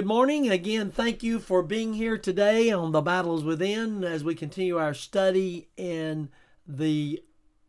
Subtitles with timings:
[0.00, 0.48] Good morning.
[0.48, 4.78] Again, thank you for being here today on The Battle Is Within as we continue
[4.78, 6.30] our study in
[6.66, 7.22] the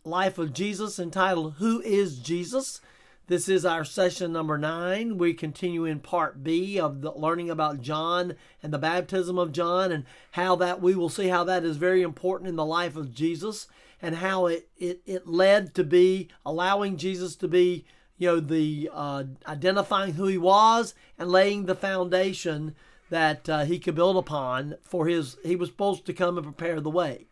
[0.06, 2.80] life of Jesus entitled Who is Jesus?
[3.28, 5.18] This is our session number nine.
[5.18, 10.06] We continue in part B of learning about John and the baptism of John and
[10.32, 13.68] how that we will see how that is very important in the life of Jesus
[14.02, 17.84] and how it, it, it led to be allowing Jesus to be
[18.22, 22.76] you know, the uh, identifying who he was and laying the foundation
[23.10, 26.80] that uh, he could build upon for his, he was supposed to come and prepare
[26.80, 27.26] the way.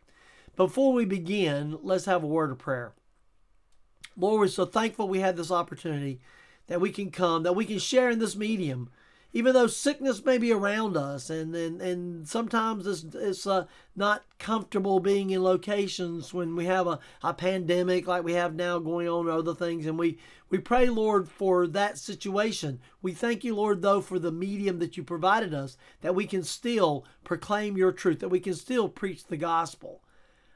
[0.56, 2.94] Before we begin, let's have a word of prayer.
[4.17, 6.22] Lord, we're so thankful we had this opportunity
[6.66, 8.90] that we can come, that we can share in this medium
[9.32, 14.24] even though sickness may be around us and and, and sometimes it's, it's uh, not
[14.40, 19.08] comfortable being in locations when we have a, a pandemic like we have now going
[19.08, 20.18] on and other things and we
[20.50, 22.80] we pray lord for that situation.
[23.02, 26.44] We thank you lord though for the medium that you provided us that we can
[26.44, 30.02] still proclaim your truth that we can still preach the gospel.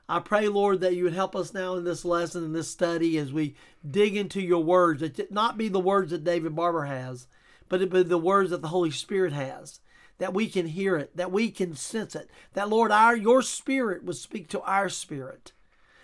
[0.09, 3.17] I pray, Lord, that you would help us now in this lesson, in this study,
[3.17, 3.55] as we
[3.89, 7.27] dig into your words, that it not be the words that David Barbour has,
[7.69, 9.79] but it be the words that the Holy Spirit has,
[10.17, 14.03] that we can hear it, that we can sense it, that Lord, our your spirit
[14.03, 15.51] would speak to our spirit.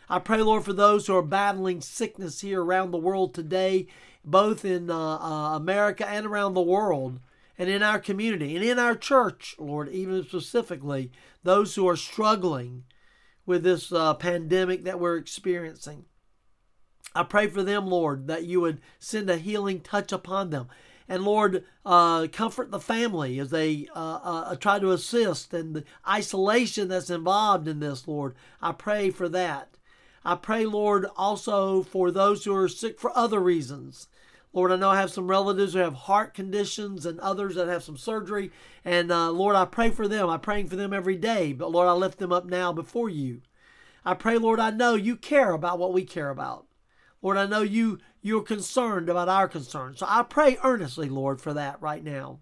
[0.10, 3.88] I pray, Lord, for those who are battling sickness here around the world today,
[4.26, 7.20] both in uh, uh, America and around the world,
[7.60, 11.12] and in our community and in our church, Lord, even specifically
[11.44, 12.86] those who are struggling
[13.46, 16.06] with this uh, pandemic that we're experiencing.
[17.14, 20.70] I pray for them, Lord, that you would send a healing touch upon them.
[21.10, 25.84] And Lord, uh, comfort the family as they uh, uh, try to assist and the
[26.08, 28.36] isolation that's involved in this, Lord.
[28.62, 29.76] I pray for that.
[30.24, 34.08] I pray, Lord, also for those who are sick for other reasons.
[34.54, 37.84] Lord, I know I have some relatives who have heart conditions and others that have
[37.84, 38.52] some surgery.
[38.86, 40.30] And uh, Lord, I pray for them.
[40.30, 41.54] I'm praying for them every day.
[41.54, 43.42] But Lord, I lift them up now before you.
[44.06, 46.66] I pray, Lord, I know you care about what we care about.
[47.22, 50.00] Lord, I know you you're concerned about our concerns.
[50.00, 52.40] So I pray earnestly, Lord, for that right now.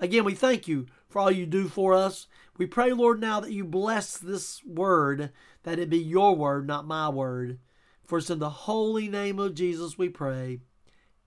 [0.00, 2.28] Again, we thank you for all you do for us.
[2.56, 5.30] We pray, Lord, now that you bless this word,
[5.64, 7.58] that it be your word, not my word.
[8.04, 10.60] For it's in the holy name of Jesus we pray.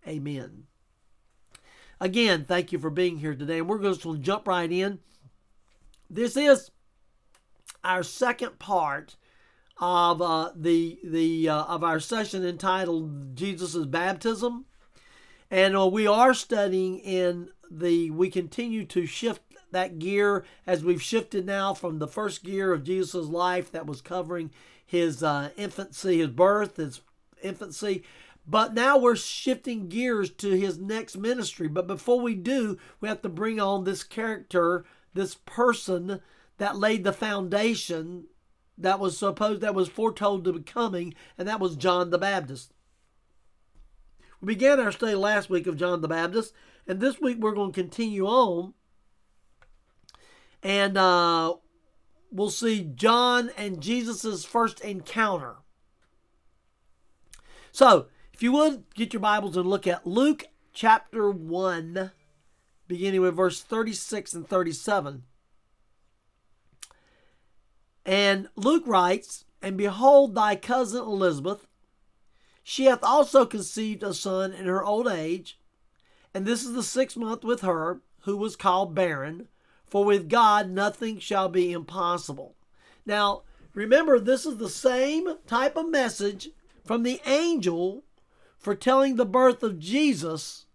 [0.08, 0.64] Amen.
[2.00, 3.60] Again, thank you for being here today.
[3.60, 5.00] And We're going to jump right in.
[6.10, 6.72] This is
[7.84, 9.16] our second part
[9.80, 14.66] of uh, the the uh, of our session entitled Jesus' baptism,
[15.50, 18.12] and uh, we are studying in the.
[18.12, 22.84] We continue to shift that gear as we've shifted now from the first gear of
[22.84, 24.52] Jesus' life that was covering
[24.86, 27.02] his uh, infancy, his birth, his
[27.42, 28.04] infancy.
[28.46, 31.68] But now we're shifting gears to his next ministry.
[31.68, 34.84] But before we do, we have to bring on this character,
[35.14, 36.22] this person
[36.58, 38.26] that laid the foundation
[38.82, 42.74] that was supposed that was foretold to be coming, and that was John the Baptist.
[44.42, 46.54] We began our study last week of John the Baptist,
[46.88, 48.74] and this week we're going to continue on,
[50.64, 51.56] and uh,
[52.32, 55.58] we'll see John and Jesus' first encounter.
[57.72, 62.12] So, if you would get your Bibles and look at Luke chapter 1,
[62.88, 65.24] beginning with verse 36 and 37.
[68.12, 71.66] And Luke writes, And behold, thy cousin Elizabeth,
[72.62, 75.58] she hath also conceived a son in her old age,
[76.34, 79.48] and this is the sixth month with her, who was called barren,
[79.88, 82.58] for with God nothing shall be impossible.
[83.06, 83.44] Now,
[83.74, 86.50] remember, this is the same type of message
[86.84, 88.04] from the angel
[88.58, 90.66] for telling the birth of Jesus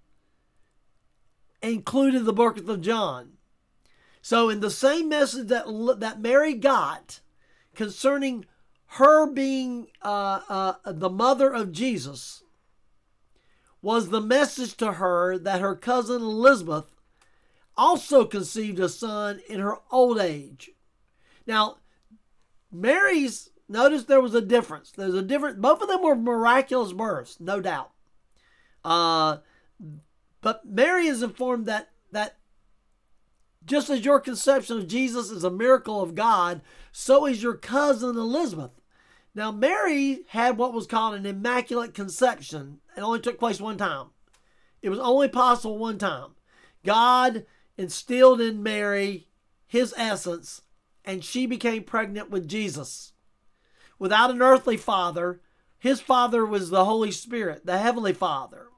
[1.60, 3.32] included the birth of John.
[4.22, 5.66] So, in the same message that,
[6.00, 7.20] that Mary got
[7.76, 8.44] concerning
[8.86, 12.42] her being uh, uh, the mother of Jesus,
[13.82, 16.92] was the message to her that her cousin Elizabeth
[17.76, 20.70] also conceived a son in her old age.
[21.46, 21.76] Now,
[22.72, 24.90] Mary's, notice there was a difference.
[24.90, 25.58] There's a difference.
[25.58, 27.90] Both of them were miraculous births, no doubt.
[28.84, 29.38] Uh,
[30.40, 32.35] but Mary is informed that that
[33.66, 38.16] just as your conception of Jesus is a miracle of God, so is your cousin
[38.16, 38.70] Elizabeth.
[39.34, 42.78] Now, Mary had what was called an immaculate conception.
[42.96, 44.06] It only took place one time.
[44.80, 46.30] It was only possible one time.
[46.84, 47.44] God
[47.76, 49.28] instilled in Mary
[49.66, 50.62] his essence,
[51.04, 53.12] and she became pregnant with Jesus.
[53.98, 55.40] Without an earthly father,
[55.78, 58.68] his father was the Holy Spirit, the Heavenly Father.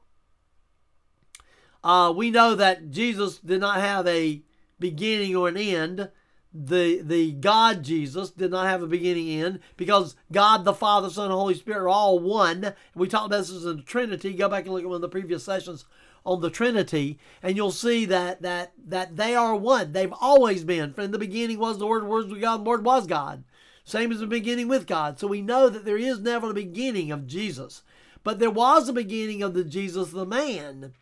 [1.84, 4.42] Uh, we know that Jesus did not have a
[4.78, 6.10] beginning or an end.
[6.54, 11.26] The the God Jesus did not have a beginning end because God the Father, Son,
[11.26, 12.74] and Holy Spirit are all one.
[12.94, 14.32] We talked about this in the Trinity.
[14.32, 15.84] Go back and look at one of the previous sessions
[16.24, 19.92] on the Trinity, and you'll see that that that they are one.
[19.92, 20.94] They've always been.
[20.94, 23.44] From the beginning was the Word, the Word was God, the Word was God.
[23.84, 25.18] Same as the beginning with God.
[25.18, 27.82] So we know that there is never a beginning of Jesus.
[28.22, 30.92] But there was a beginning of the Jesus the man.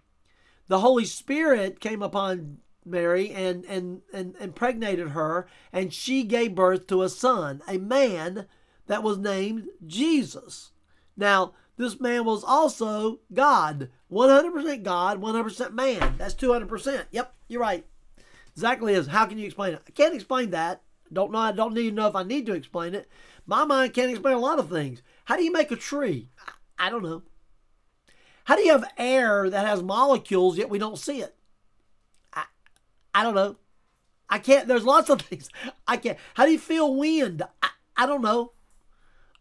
[0.69, 6.86] The Holy Spirit came upon Mary and, and, and impregnated her, and she gave birth
[6.86, 8.46] to a son, a man
[8.86, 10.72] that was named Jesus.
[11.16, 16.14] Now, this man was also God, 100% God, 100% man.
[16.16, 17.04] That's 200%.
[17.10, 17.84] Yep, you're right.
[18.54, 19.08] Exactly is.
[19.08, 19.82] How can you explain it?
[19.86, 20.82] I can't explain that.
[21.12, 21.38] Don't know.
[21.38, 23.08] I don't need to know if I need to explain it.
[23.46, 25.02] My mind can't explain a lot of things.
[25.26, 26.30] How do you make a tree?
[26.78, 27.22] I don't know.
[28.44, 31.35] How do you have air that has molecules yet we don't see it?
[33.16, 33.56] I, don't know.
[34.28, 34.68] I can't.
[34.68, 35.48] There's lots of things
[35.86, 36.18] I can't.
[36.34, 37.42] How do you feel wind?
[37.62, 38.52] I, I don't know.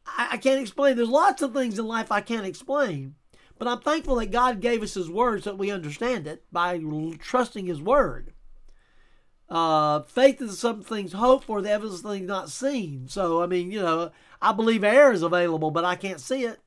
[0.06, 0.96] I, I can't explain.
[0.96, 3.16] There's lots of things in life I can't explain.
[3.58, 6.80] But I'm thankful that God gave us His Word so that we understand it by
[7.20, 8.34] trusting His Word.
[9.50, 13.08] Uh, faith is some things hoped for, the evidence of things not seen.
[13.08, 14.12] So, I mean, you know,
[14.42, 16.60] I believe air is available, but I can't see it.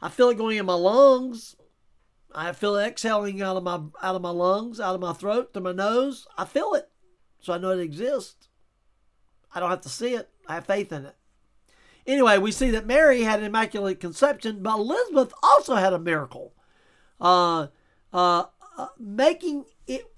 [0.00, 1.56] I feel it going in my lungs.
[2.34, 5.52] I feel it exhaling out of my out of my lungs, out of my throat,
[5.52, 6.26] through my nose.
[6.36, 6.88] I feel it,
[7.40, 8.48] so I know it exists.
[9.54, 10.30] I don't have to see it.
[10.46, 11.16] I have faith in it.
[12.06, 16.52] Anyway, we see that Mary had an immaculate conception, but Elizabeth also had a miracle,
[17.20, 17.68] uh,
[18.12, 18.44] uh,
[18.76, 20.12] uh, making it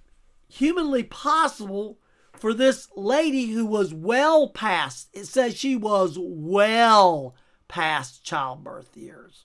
[0.48, 1.98] humanly possible
[2.32, 5.08] for this lady who was well past.
[5.12, 7.34] It says she was well
[7.68, 9.44] past childbirth years.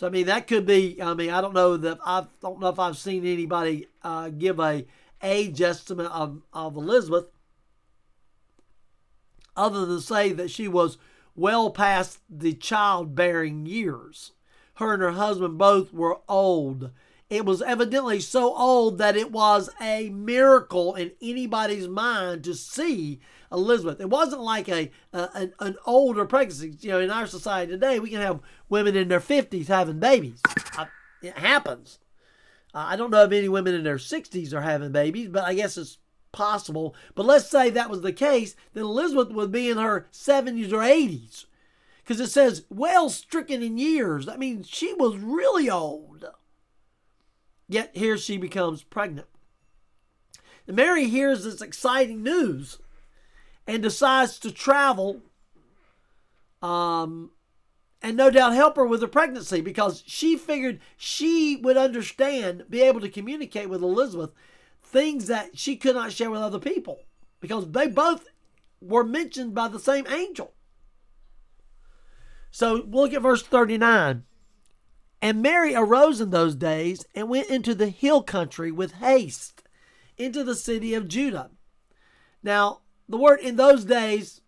[0.00, 0.96] So I mean that could be.
[1.02, 4.58] I mean I don't know that I don't know if I've seen anybody uh, give
[4.58, 4.86] a
[5.22, 7.26] age estimate of, of Elizabeth,
[9.54, 10.96] other than say that she was
[11.36, 14.32] well past the childbearing years.
[14.76, 16.92] Her and her husband both were old.
[17.30, 23.20] It was evidently so old that it was a miracle in anybody's mind to see
[23.52, 24.00] Elizabeth.
[24.00, 26.76] It wasn't like a, an, an, older pregnancy.
[26.80, 30.42] You know, in our society today, we can have women in their 50s having babies.
[31.22, 32.00] it happens.
[32.74, 35.54] Uh, I don't know if any women in their 60s are having babies, but I
[35.54, 35.98] guess it's
[36.32, 36.96] possible.
[37.14, 40.78] But let's say that was the case, then Elizabeth would be in her 70s or
[40.78, 41.44] 80s.
[42.02, 44.26] Because it says, well stricken in years.
[44.26, 46.24] That means she was really old.
[47.70, 49.28] Yet here she becomes pregnant.
[50.66, 52.78] And Mary hears this exciting news
[53.64, 55.22] and decides to travel
[56.60, 57.30] um,
[58.02, 62.82] and no doubt help her with her pregnancy because she figured she would understand, be
[62.82, 64.32] able to communicate with Elizabeth
[64.82, 66.98] things that she could not share with other people
[67.38, 68.26] because they both
[68.80, 70.54] were mentioned by the same angel.
[72.50, 74.24] So look at verse 39.
[75.22, 79.62] And Mary arose in those days and went into the hill country with haste
[80.16, 81.50] into the city of Judah.
[82.42, 84.40] Now, the word in those days,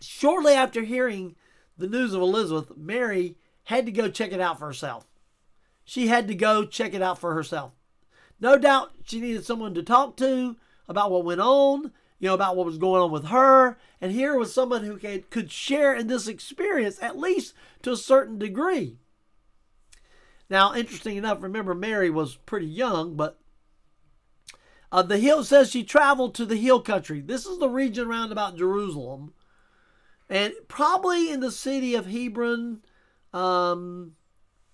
[0.00, 1.36] shortly after hearing
[1.76, 5.06] the news of Elizabeth, Mary had to go check it out for herself.
[5.84, 7.72] She had to go check it out for herself.
[8.40, 10.56] No doubt she needed someone to talk to
[10.88, 13.78] about what went on, you know, about what was going on with her.
[14.00, 18.38] And here was someone who could, share in this experience, at least to a certain
[18.38, 18.98] degree.
[20.50, 23.38] Now, interesting enough, remember Mary was pretty young, but
[24.90, 27.20] uh, the hill says she traveled to the hill country.
[27.20, 29.32] This is the region around about Jerusalem,
[30.28, 32.82] and probably in the city of Hebron.
[33.32, 34.16] Um,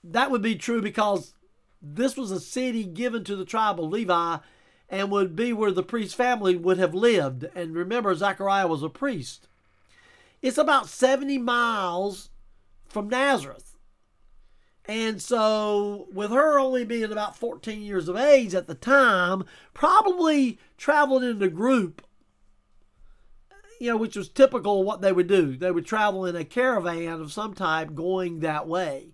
[0.03, 1.35] that would be true because
[1.83, 4.39] this was a city given to the tribe of Levi
[4.89, 7.45] and would be where the priest's family would have lived.
[7.55, 9.49] And remember, Zechariah was a priest.
[10.41, 12.31] It's about 70 miles
[12.87, 13.76] from Nazareth.
[14.89, 20.61] And so, with her only being about 14 years of age at the time, probably
[20.77, 22.07] traveling in a group,
[23.81, 25.57] you know, which was typical of what they would do.
[25.57, 29.09] They would travel in a caravan of some type going that way.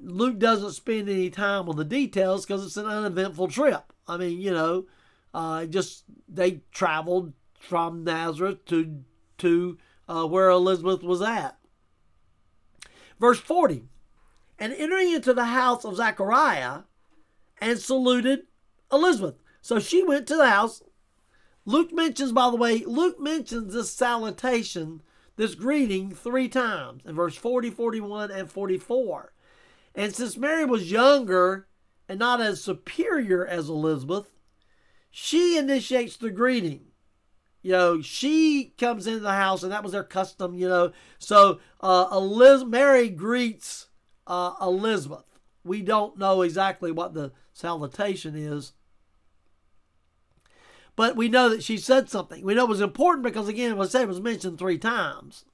[0.00, 3.92] Luke doesn't spend any time on the details because it's an uneventful trip.
[4.06, 4.86] I mean, you know,
[5.34, 9.02] uh, just they traveled from Nazareth to
[9.38, 9.78] to
[10.08, 11.58] uh, where Elizabeth was at.
[13.20, 13.84] Verse 40
[14.58, 16.80] And entering into the house of Zechariah
[17.60, 18.46] and saluted
[18.92, 19.36] Elizabeth.
[19.60, 20.82] So she went to the house.
[21.64, 25.02] Luke mentions, by the way, Luke mentions this salutation,
[25.36, 29.32] this greeting, three times in verse 40, 41, and 44.
[29.94, 31.66] And since Mary was younger
[32.08, 34.30] and not as superior as Elizabeth,
[35.10, 36.86] she initiates the greeting.
[37.62, 40.54] You know, she comes into the house, and that was their custom.
[40.54, 43.87] You know, so uh, Eliz- Mary greets
[44.28, 45.24] uh, Elizabeth.
[45.64, 48.72] We don't know exactly what the salutation is,
[50.94, 52.44] but we know that she said something.
[52.44, 55.44] We know it was important because again, it was said it was mentioned three times.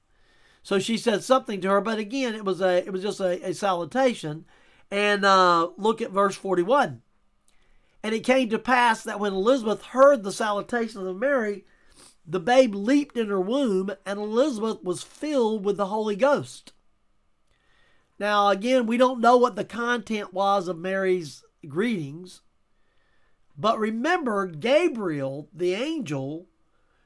[0.61, 3.49] So she said something to her, but again, it was a it was just a,
[3.49, 4.45] a salutation.
[4.91, 7.01] And uh, look at verse forty one.
[8.03, 11.65] And it came to pass that when Elizabeth heard the salutation of Mary,
[12.25, 16.71] the babe leaped in her womb, and Elizabeth was filled with the Holy Ghost.
[18.17, 22.41] Now, again, we don't know what the content was of Mary's greetings,
[23.57, 26.47] but remember, Gabriel, the angel,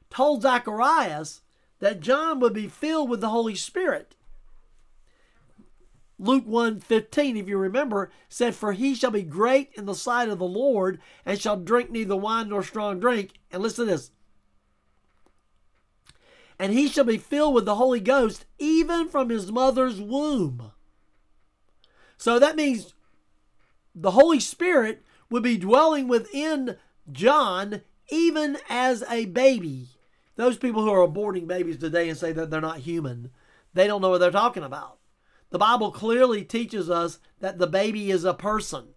[0.10, 1.42] told Zacharias
[1.80, 4.16] that John would be filled with the Holy Spirit.
[6.22, 10.38] Luke 1:15 if you remember said for he shall be great in the sight of
[10.38, 13.40] the Lord and shall drink neither wine nor strong drink.
[13.52, 14.12] And listen to this.
[16.60, 20.74] And he shall be filled with the Holy Ghost even from his mother's womb
[22.20, 22.94] so that means
[23.96, 26.78] the Holy Spirit would be dwelling within
[27.12, 29.88] John even as a baby
[30.36, 33.32] those people who are aborting babies today and say that they're not human
[33.74, 35.00] they don't know what they're talking about
[35.52, 38.90] the Bible clearly teaches us that the baby is a person.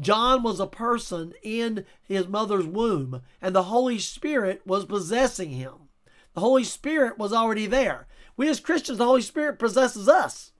[0.00, 5.88] John was a person in his mother's womb, and the Holy Spirit was possessing him.
[6.32, 8.06] The Holy Spirit was already there.
[8.36, 10.52] We as Christians, the Holy Spirit possesses us.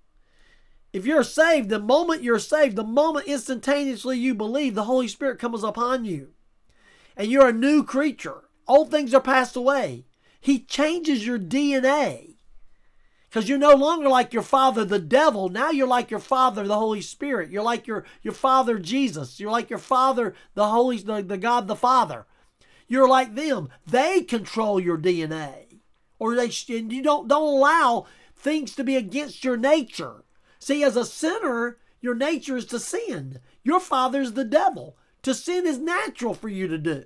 [0.92, 5.38] If you're saved, the moment you're saved, the moment instantaneously you believe, the Holy Spirit
[5.38, 6.32] comes upon you.
[7.16, 8.44] And you're a new creature.
[8.66, 10.06] Old things are passed away.
[10.40, 12.36] He changes your DNA.
[13.28, 15.48] Because you're no longer like your father, the devil.
[15.48, 17.50] Now you're like your father, the Holy Spirit.
[17.50, 19.38] You're like your, your father, Jesus.
[19.38, 22.26] You're like your father, the Holy, the, the God, the Father.
[22.88, 23.68] You're like them.
[23.86, 25.78] They control your DNA.
[26.18, 30.24] Or they, and you don't, don't allow things to be against your nature.
[30.60, 33.40] See, as a sinner, your nature is to sin.
[33.64, 34.96] Your father's the devil.
[35.22, 37.04] To sin is natural for you to do.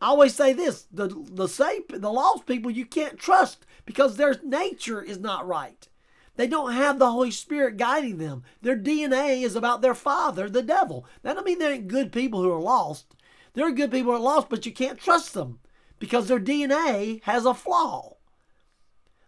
[0.00, 4.36] I always say this: the the saved, the lost people, you can't trust because their
[4.42, 5.88] nature is not right.
[6.36, 8.44] They don't have the Holy Spirit guiding them.
[8.62, 11.04] Their DNA is about their father, the devil.
[11.22, 13.14] That don't mean they ain't good people who are lost.
[13.52, 15.58] There are good people who are lost, but you can't trust them
[15.98, 18.16] because their DNA has a flaw.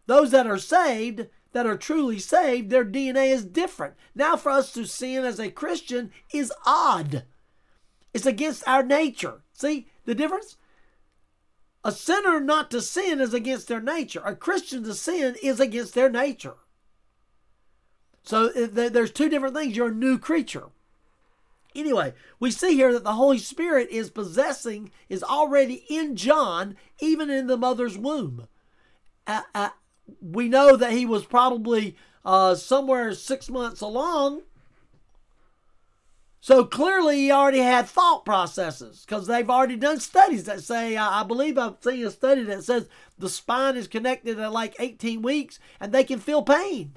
[0.06, 3.94] Those that are saved, that are truly saved, their DNA is different.
[4.14, 7.24] Now, for us to sin as a Christian is odd.
[8.14, 9.42] It's against our nature.
[9.52, 10.56] See the difference?
[11.84, 14.22] A sinner not to sin is against their nature.
[14.24, 16.54] A Christian to sin is against their nature.
[18.22, 19.76] So there's two different things.
[19.76, 20.66] You're a new creature.
[21.74, 27.30] Anyway, we see here that the Holy Spirit is possessing, is already in John, even
[27.30, 28.46] in the mother's womb.
[29.26, 29.70] Uh,
[30.20, 34.42] we know that he was probably uh, somewhere six months along
[36.42, 41.22] so clearly, he already had thought processes because they've already done studies that say, I
[41.22, 45.60] believe I've seen a study that says the spine is connected at like 18 weeks
[45.78, 46.96] and they can feel pain.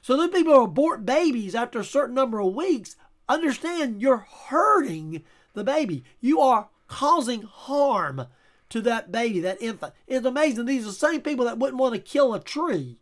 [0.00, 2.96] So those people who abort babies after a certain number of weeks
[3.28, 6.02] understand you're hurting the baby.
[6.18, 8.28] You are causing harm
[8.70, 9.94] to that baby, that infant.
[10.06, 10.66] It's amazing.
[10.66, 12.98] These are the same people that wouldn't want to kill a tree,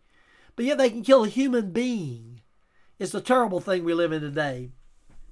[0.55, 2.41] but yet they can kill a human being.
[2.99, 4.71] It's a terrible thing we live in today.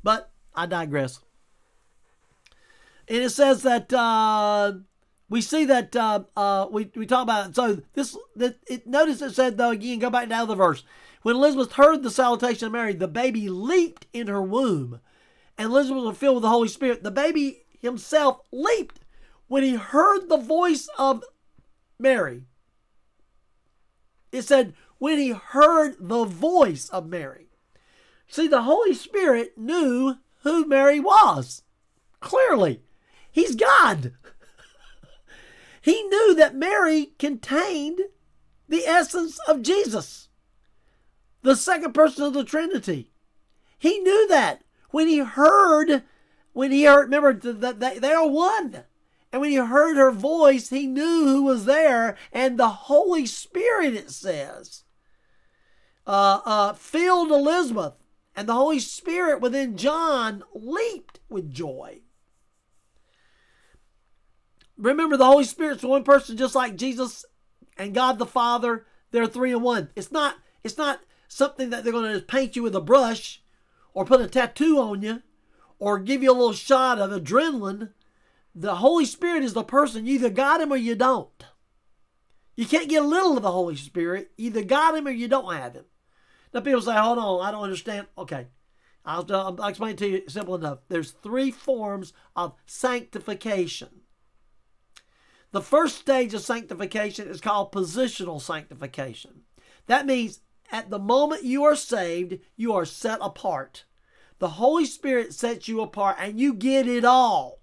[0.03, 1.21] But I digress.
[3.09, 4.73] And it says that uh,
[5.29, 7.57] we see that uh, uh, we, we talk about it.
[7.57, 10.83] So this, that it, notice it said though again, go back down to the verse.
[11.23, 15.01] When Elizabeth heard the salutation of Mary, the baby leaped in her womb,
[15.57, 17.03] and Elizabeth was filled with the Holy Spirit.
[17.03, 19.01] The baby himself leaped
[19.49, 21.25] when he heard the voice of
[21.99, 22.45] Mary.
[24.33, 27.49] It said, when he heard the voice of Mary.
[28.27, 31.63] See, the Holy Spirit knew who Mary was.
[32.21, 32.83] Clearly,
[33.35, 34.13] He's God.
[35.83, 37.99] he knew that Mary contained
[38.69, 40.29] the essence of Jesus,
[41.43, 43.11] the second person of the Trinity.
[43.77, 46.05] He knew that when he heard,
[46.53, 48.85] when he heard, remember that they are one.
[49.35, 52.17] And when he heard her voice, he knew who was there.
[52.33, 54.85] And the Holy Spirit, it says,
[56.07, 57.95] uh, uh, filled Elizabeth
[58.37, 62.03] and the Holy Spirit within John leaped with joy.
[64.79, 67.25] Remember, the Holy Spirit's one person, just like Jesus
[67.77, 68.87] and God the Father.
[69.11, 69.89] They're three in one.
[69.97, 70.37] It's not.
[70.63, 73.43] It's not something that they're going to paint you with a brush,
[73.95, 75.23] or put a tattoo on you,
[75.81, 77.91] or give you a little shot of adrenaline,
[78.55, 80.07] the Holy Spirit is the person.
[80.07, 81.45] You either got him or you don't.
[82.57, 84.31] You can't get a little of the Holy Spirit.
[84.37, 85.85] Either got him or you don't have him.
[86.53, 88.07] Now people say, hold on, I don't understand.
[88.17, 88.47] Okay.
[89.05, 90.79] I'll, I'll explain to you simple enough.
[90.89, 94.01] There's three forms of sanctification.
[95.51, 99.43] The first stage of sanctification is called positional sanctification.
[99.87, 100.41] That means
[100.73, 103.85] at the moment you are saved, you are set apart.
[104.39, 107.61] The Holy Spirit sets you apart and you get it all.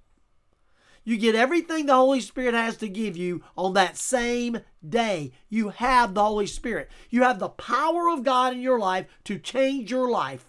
[1.03, 5.31] You get everything the Holy Spirit has to give you on that same day.
[5.49, 6.89] You have the Holy Spirit.
[7.09, 10.45] You have the power of God in your life to change your life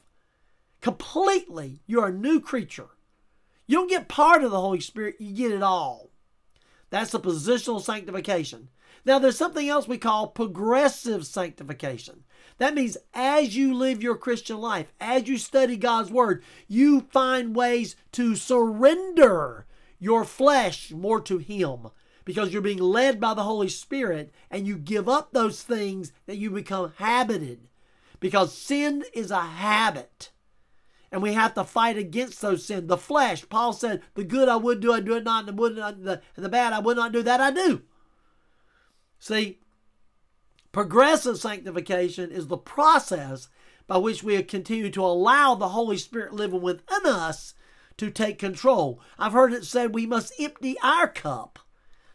[0.83, 1.81] completely.
[1.87, 2.89] You're a new creature.
[3.67, 6.11] You don't get part of the Holy Spirit, you get it all.
[6.91, 8.69] That's the positional sanctification.
[9.05, 12.25] Now, there's something else we call progressive sanctification.
[12.59, 17.57] That means as you live your Christian life, as you study God's Word, you find
[17.57, 19.67] ways to surrender
[20.03, 21.87] your flesh more to Him
[22.25, 26.39] because you're being led by the Holy Spirit and you give up those things that
[26.39, 27.69] you become habited
[28.19, 30.33] because sin is a habit.
[31.13, 32.89] And we have to fight against those sins.
[32.89, 35.61] The flesh, Paul said, the good I would do, I do it not, and the,
[35.61, 37.83] would not, the, the bad I would not do, that I do.
[39.21, 39.61] See,
[40.73, 43.49] progressive sanctification is the process
[43.87, 47.55] by which we continue to allow the Holy Spirit living within us
[48.03, 49.01] to take control.
[49.17, 51.61] I've heard it said we must empty our cup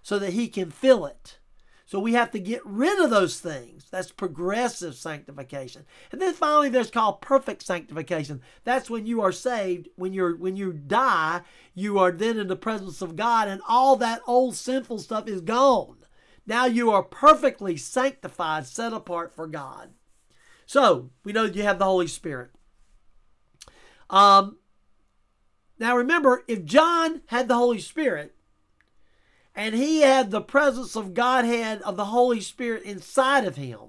[0.02, 1.38] so that He can fill it.
[1.86, 3.86] So we have to get rid of those things.
[3.90, 5.86] That's progressive sanctification.
[6.12, 8.42] And then finally there's called perfect sanctification.
[8.66, 12.58] That's when you are saved, when you're when you die, you are then in the
[12.58, 16.00] presence of God and all that old sinful stuff is gone.
[16.46, 19.92] Now you are perfectly sanctified, set apart for God.
[20.66, 22.52] So we know you have the Holy Spirit.
[24.10, 24.58] Um,
[25.80, 28.36] now remember, if John had the Holy Spirit
[29.56, 33.80] and he had the presence of Godhead of the Holy Spirit inside of him,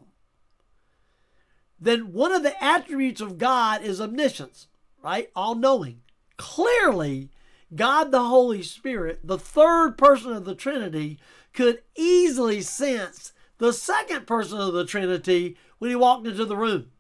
[1.81, 4.67] then one of the attributes of God is omniscience,
[5.03, 5.31] right?
[5.37, 6.01] All knowing.
[6.37, 7.31] Clearly,
[7.75, 11.19] God the Holy Spirit, the third person of the Trinity,
[11.53, 16.91] could easily sense the second person of the Trinity when he walked into the room.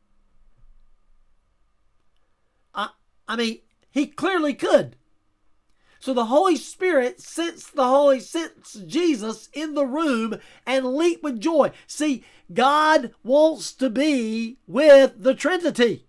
[2.74, 2.90] I,
[3.26, 3.58] I mean,
[3.98, 4.96] he clearly could.
[6.00, 11.40] So the Holy Spirit sensed the Holy sensed Jesus in the room and leaped with
[11.40, 11.72] joy.
[11.86, 16.06] See, God wants to be with the Trinity.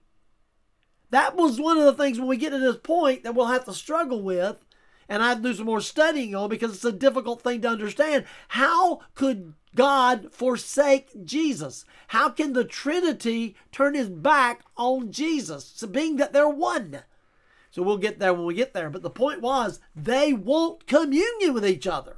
[1.10, 3.66] That was one of the things when we get to this point that we'll have
[3.66, 4.58] to struggle with,
[5.10, 7.70] and I have to do some more studying on because it's a difficult thing to
[7.70, 8.26] understand.
[8.50, 11.84] How could God forsake Jesus?
[12.10, 17.02] How can the Trinity turn his back on Jesus, being that they're one?
[17.72, 18.90] So we'll get there when we get there.
[18.90, 22.18] But the point was, they want communion with each other.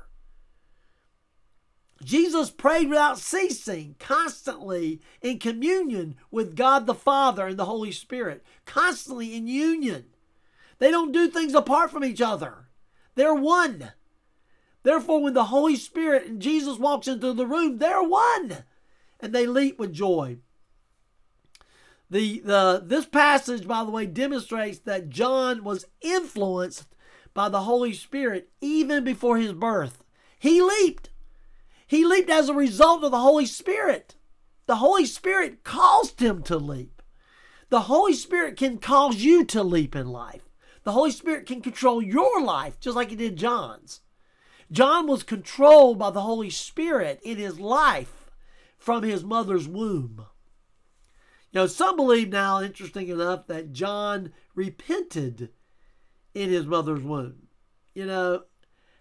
[2.04, 8.44] Jesus prayed without ceasing, constantly in communion with God the Father and the Holy Spirit,
[8.66, 10.06] constantly in union.
[10.80, 12.70] They don't do things apart from each other,
[13.16, 13.92] they're one.
[14.84, 18.64] Therefore, when the Holy Spirit and Jesus walks into the room, they're one.
[19.20, 20.38] And they leap with joy.
[22.12, 26.86] The, the, this passage, by the way, demonstrates that John was influenced
[27.34, 30.04] by the Holy Spirit even before his birth.
[30.38, 31.10] He leaped.
[31.88, 34.16] He leaped as a result of the Holy Spirit.
[34.66, 37.02] The Holy Spirit caused him to leap.
[37.70, 40.50] The Holy Spirit can cause you to leap in life.
[40.84, 44.02] The Holy Spirit can control your life just like He did John's.
[44.70, 48.32] John was controlled by the Holy Spirit in his life
[48.78, 50.26] from his mother's womb.
[51.52, 55.50] You know, some believe now, interesting enough, that John repented
[56.34, 57.48] in his mother's womb.
[57.94, 58.44] You know,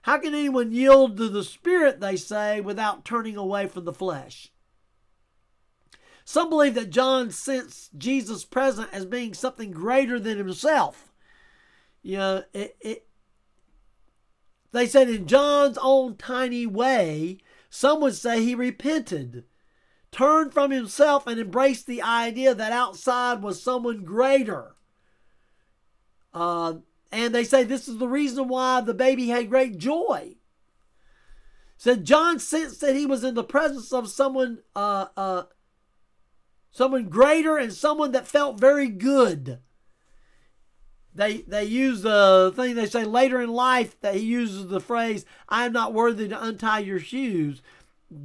[0.03, 4.53] how can anyone yield to the Spirit, they say, without turning away from the flesh?
[6.25, 11.13] Some believe that John sensed Jesus present as being something greater than himself.
[12.03, 13.07] You know, it, it,
[14.73, 19.45] they said in John's own tiny way, some would say he repented
[20.13, 24.75] turned from himself and embraced the idea that outside was someone greater.
[26.35, 26.75] Uh,
[27.13, 30.37] and they say this is the reason why the baby had great joy.
[31.77, 35.45] Said John sensed that he was in the presence of someone, uh, uh,
[36.71, 39.61] someone greater and someone that felt very good.
[41.15, 45.25] They they use the thing they say later in life that he uses the phrase,
[45.49, 47.63] "I am not worthy to untie your shoes."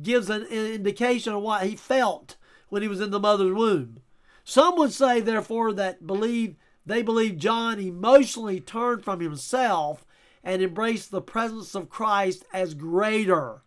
[0.01, 2.35] Gives an, indication of what he felt
[2.69, 3.99] when he was in the mother's womb.
[4.43, 10.05] Some would say, therefore, that believe they believe John emotionally turned from himself
[10.43, 13.63] and embraced the presence of Christ as greater.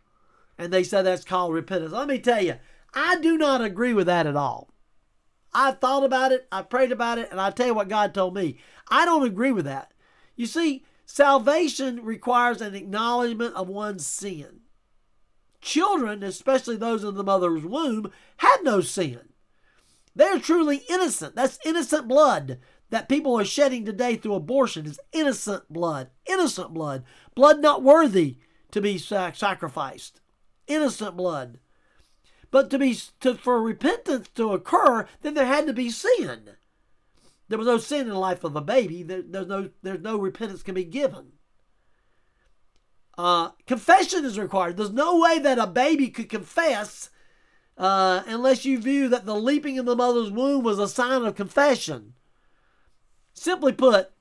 [0.57, 1.93] And they said that's called repentance.
[1.93, 2.55] Let me tell you,
[2.95, 4.69] I do not agree with that at all.
[5.53, 8.35] I've thought about it, I prayed about it, and I tell you what God told
[8.35, 8.59] me.
[8.89, 9.93] I don't agree with that.
[10.37, 14.61] You see, salvation requires an acknowledgement of one's sin.
[15.61, 19.21] Children, especially those in the mother's womb, had no sin.
[20.15, 21.35] They're truly innocent.
[21.37, 22.59] That's innocent blood
[22.91, 26.11] that people are shedding today through abortion is innocent blood.
[26.27, 27.05] Innocent blood.
[27.35, 28.39] Blood not worthy
[28.71, 30.21] to be sacrificed.
[30.67, 31.59] Innocent blood.
[32.51, 36.51] But to be to, for repentance to occur, then there had to be sin.
[37.49, 39.03] There was no sin in the life of a baby.
[39.03, 41.33] There, there's no there's no repentance can be given.
[43.19, 44.77] Uh, confession is required.
[44.77, 47.11] There's no way that a baby could confess
[47.77, 51.35] uh, unless you view that the leaping in the mother's womb was a sign of
[51.35, 52.15] confession.
[53.35, 54.13] Simply put,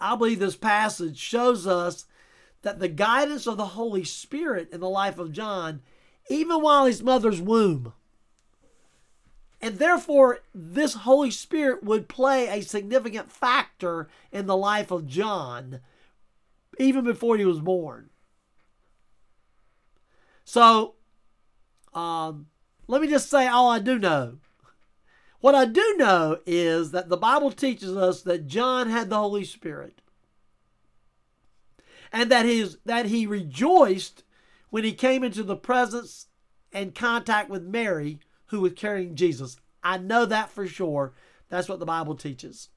[0.00, 2.06] I believe this passage shows us
[2.62, 5.80] that the guidance of the Holy Spirit in the life of John
[6.28, 7.92] even while his mother's womb.
[9.60, 15.80] And therefore, this Holy Spirit would play a significant factor in the life of John
[16.78, 18.10] even before he was born.
[20.44, 20.94] So,
[21.92, 22.46] um,
[22.86, 24.38] let me just say all I do know.
[25.40, 29.44] What I do know is that the Bible teaches us that John had the Holy
[29.44, 30.00] Spirit
[32.12, 34.24] and that his that he rejoiced
[34.70, 36.26] when he came into the presence
[36.72, 39.56] and contact with Mary, who was carrying Jesus.
[39.82, 41.14] I know that for sure.
[41.48, 42.70] That's what the Bible teaches.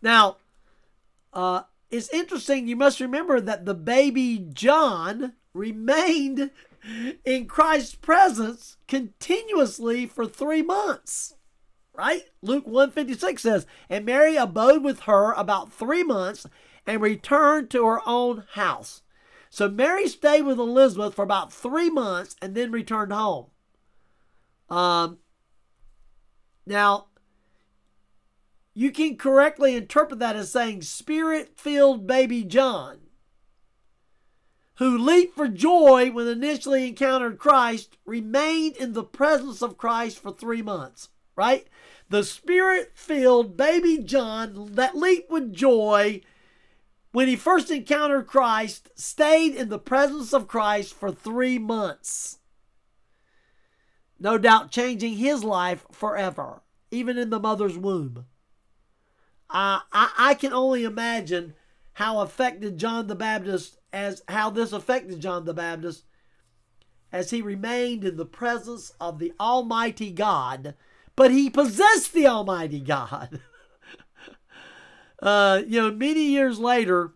[0.00, 0.36] Now,
[1.36, 2.66] uh, it's interesting.
[2.66, 6.50] You must remember that the baby John remained
[7.24, 11.34] in Christ's presence continuously for three months.
[11.92, 12.24] Right?
[12.42, 16.46] Luke 156 says, And Mary abode with her about three months
[16.86, 19.02] and returned to her own house.
[19.50, 23.46] So Mary stayed with Elizabeth for about three months and then returned home.
[24.70, 25.18] Um,
[26.66, 27.06] now,
[28.78, 32.98] you can correctly interpret that as saying spirit filled baby John,
[34.74, 40.30] who leaped for joy when initially encountered Christ, remained in the presence of Christ for
[40.30, 41.66] three months, right?
[42.10, 46.20] The spirit filled baby John that leaped with joy
[47.12, 52.40] when he first encountered Christ, stayed in the presence of Christ for three months.
[54.20, 56.60] No doubt changing his life forever,
[56.90, 58.26] even in the mother's womb.
[59.48, 61.54] I, I, can only imagine
[61.94, 66.04] how affected John the Baptist, as how this affected John the Baptist
[67.12, 70.74] as he remained in the presence of the Almighty God,
[71.14, 73.40] but he possessed the Almighty God.
[75.22, 77.14] Uh, you know, many years later,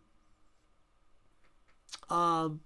[2.09, 2.61] um,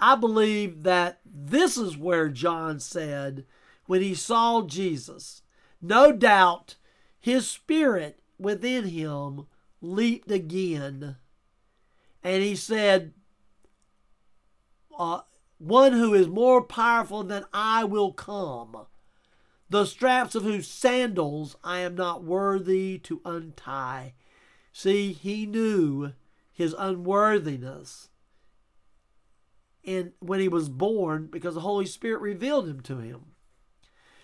[0.00, 3.46] I believe that this is where John said
[3.86, 5.42] when he saw Jesus,
[5.80, 6.74] no doubt
[7.20, 9.46] his spirit within him
[9.80, 11.16] leaped again.
[12.22, 13.14] And he said,
[14.98, 15.20] uh,
[15.58, 18.86] One who is more powerful than I will come
[19.72, 24.12] the straps of whose sandals I am not worthy to untie.
[24.70, 26.12] See, he knew
[26.52, 28.10] his unworthiness
[29.82, 33.32] and when he was born because the Holy Spirit revealed him to him.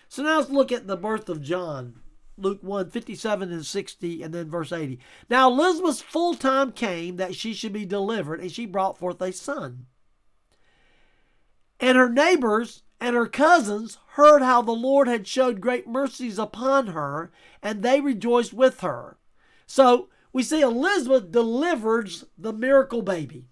[0.07, 1.99] So now let's look at the birth of John.
[2.39, 4.99] Luke 1, 57 and 60, and then verse 80.
[5.29, 9.31] Now Elizabeth's full time came that she should be delivered, and she brought forth a
[9.31, 9.85] son.
[11.79, 16.87] And her neighbors and her cousins heard how the Lord had showed great mercies upon
[16.87, 17.31] her,
[17.63, 19.17] and they rejoiced with her.
[19.65, 23.47] So we see Elizabeth delivers the miracle baby.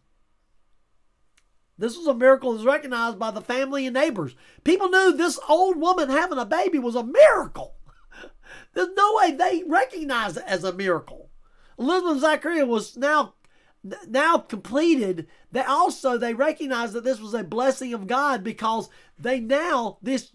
[1.78, 4.36] This was a miracle that was recognized by the family and neighbors.
[4.64, 7.77] People knew this old woman having a baby was a miracle.
[8.74, 11.30] There's no way they recognized it as a miracle.
[11.80, 13.34] Elizabeth Zachariah was now
[14.08, 19.40] now completed, they also they recognized that this was a blessing of God because they
[19.40, 20.32] now this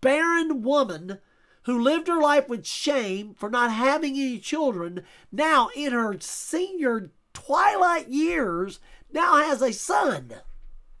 [0.00, 1.18] barren woman
[1.62, 7.10] who lived her life with shame for not having any children, now in her senior
[7.34, 8.80] twilight years,
[9.12, 10.32] now has a son.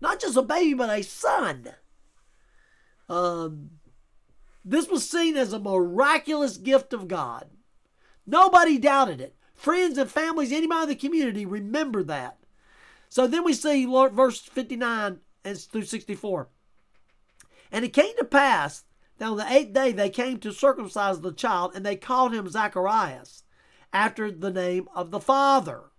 [0.00, 1.70] Not just a baby, but a son.
[3.08, 3.70] Um,
[4.70, 7.46] this was seen as a miraculous gift of God.
[8.26, 12.38] Nobody doubted it friends and families, anybody in the community, remember that.
[13.08, 16.48] So then we see verse 59 and through 64.
[17.72, 18.84] And it came to pass
[19.18, 22.48] that on the eighth day, they came to circumcise the child, and they called him
[22.48, 23.42] Zacharias,
[23.92, 25.90] after the name of the father.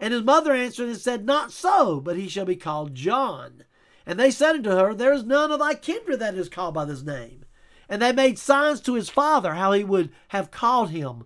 [0.00, 3.64] And his mother answered and said, Not so, but he shall be called John.
[4.04, 6.84] And they said unto her, There is none of thy kindred that is called by
[6.84, 7.44] this name.
[7.88, 11.24] And they made signs to his father how he would have called him,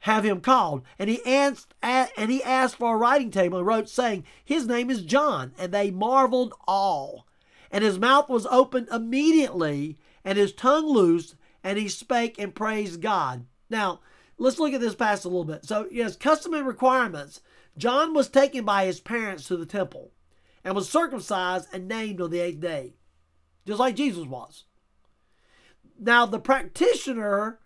[0.00, 0.82] have him called.
[0.98, 4.90] And he asked, and he asked for a writing table and wrote, saying, His name
[4.90, 5.52] is John.
[5.58, 7.26] And they marveled all.
[7.70, 13.00] And his mouth was opened immediately, and his tongue loosed, and he spake and praised
[13.00, 13.46] God.
[13.70, 14.00] Now,
[14.38, 15.64] let's look at this passage a little bit.
[15.64, 17.40] So, yes, custom and requirements.
[17.76, 20.12] John was taken by his parents to the temple
[20.62, 22.94] and was circumcised and named on the eighth day,
[23.66, 24.64] just like Jesus was.
[25.98, 27.58] Now, the practitioner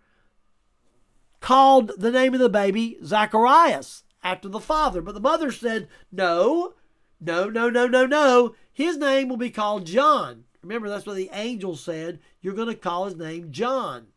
[1.41, 6.75] called the name of the baby Zacharias after the father, but the mother said, No,
[7.21, 8.55] no, no, no, no, no.
[8.73, 10.45] His name will be called John.
[10.63, 12.21] Remember, that's what the angel said.
[12.41, 14.09] You're going to call his name John.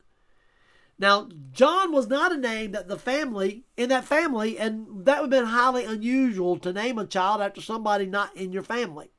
[1.00, 5.34] Now, John was not a name that the family, in that family, and that would
[5.34, 9.10] have been highly unusual to name a child after somebody not in your family.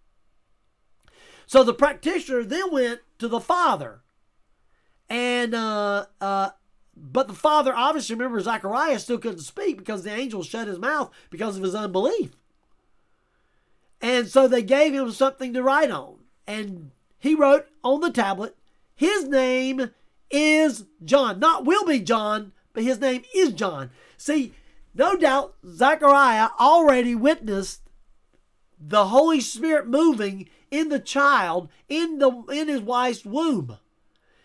[1.46, 4.02] So the practitioner then went to the father.
[5.12, 6.50] And, uh, uh,
[6.96, 11.12] but the father, obviously, remember, Zachariah still couldn't speak because the angel shut his mouth
[11.28, 12.30] because of his unbelief.
[14.00, 16.20] And so they gave him something to write on.
[16.46, 18.56] And he wrote on the tablet,
[18.94, 19.90] His name
[20.30, 21.38] is John.
[21.38, 23.90] Not will be John, but his name is John.
[24.16, 24.54] See,
[24.94, 27.82] no doubt Zechariah already witnessed
[28.80, 33.76] the Holy Spirit moving in the child in the in his wife's womb.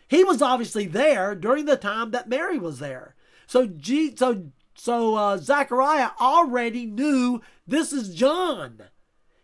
[0.07, 3.15] He was obviously there during the time that Mary was there.
[3.45, 8.83] So G, so so uh, Zechariah already knew this is John.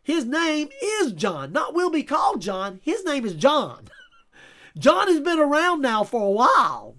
[0.04, 1.52] His name is John.
[1.52, 2.80] Not will be called John.
[2.84, 3.88] His name is John.
[4.78, 6.98] John has been around now for a while.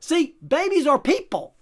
[0.00, 1.54] See, babies are people.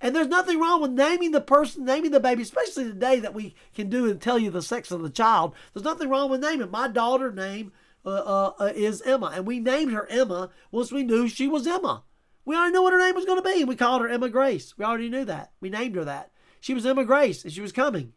[0.00, 3.54] And there's nothing wrong with naming the person, naming the baby, especially today that we
[3.74, 5.54] can do and tell you the sex of the child.
[5.72, 6.70] There's nothing wrong with naming.
[6.70, 11.02] My daughter name uh, uh, uh, is Emma, and we named her Emma once we
[11.02, 12.04] knew she was Emma.
[12.44, 14.28] We already knew what her name was going to be, and we called her Emma
[14.28, 14.76] Grace.
[14.76, 15.52] We already knew that.
[15.60, 16.32] We named her that.
[16.60, 18.12] She was Emma Grace, and she was coming.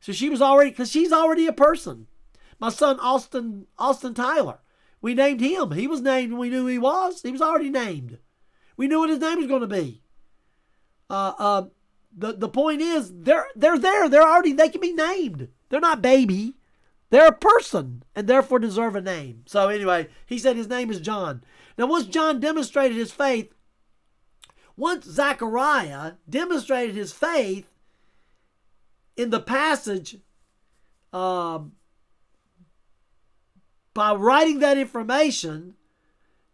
[0.00, 2.06] So she was already, because she's already a person.
[2.60, 4.58] My son Austin Austin Tyler.
[5.00, 5.72] We named him.
[5.72, 7.22] He was named when we knew he was.
[7.22, 8.18] He was already named.
[8.76, 10.02] We knew what his name was going to be.
[11.10, 11.64] Uh, uh,
[12.16, 14.08] the the point is they're they're there.
[14.08, 15.48] They're already they can be named.
[15.68, 16.56] They're not baby.
[17.10, 19.42] They're a person and therefore deserve a name.
[19.46, 21.44] So anyway, he said his name is John.
[21.78, 23.52] Now once John demonstrated his faith,
[24.76, 27.66] once Zechariah demonstrated his faith
[29.16, 30.18] in the passage
[31.12, 31.72] um,
[33.92, 35.74] by writing that information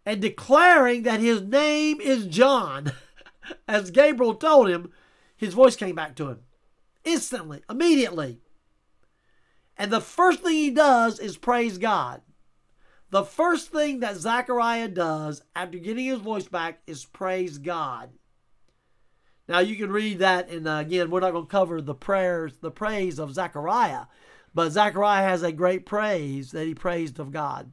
[0.04, 2.92] and declaring that his name is John,
[3.68, 4.92] as Gabriel told him,
[5.36, 6.40] his voice came back to him
[7.04, 8.40] instantly, immediately.
[9.80, 12.20] And the first thing he does is praise God.
[13.10, 18.10] The first thing that Zechariah does after getting his voice back is praise God.
[19.48, 22.58] Now you can read that, and uh, again, we're not going to cover the prayers,
[22.60, 24.04] the praise of Zechariah
[24.54, 27.72] but Zechariah has a great praise that he praised of God.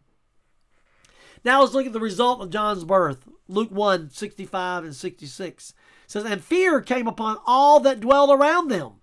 [1.44, 3.28] Now let's look at the result of John's birth.
[3.48, 5.76] Luke 1 65 and 66 it
[6.08, 8.94] says, And fear came upon all that dwelled around them.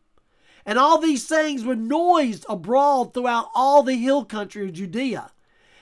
[0.67, 5.31] And all these sayings were noised abroad throughout all the hill country of Judea.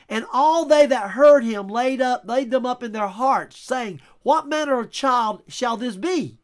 [0.09, 4.01] And all they that heard him laid up laid them up in their hearts, saying,
[4.23, 6.39] What manner of child shall this be?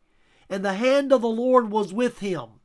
[0.49, 2.61] And the hand of the Lord was with him.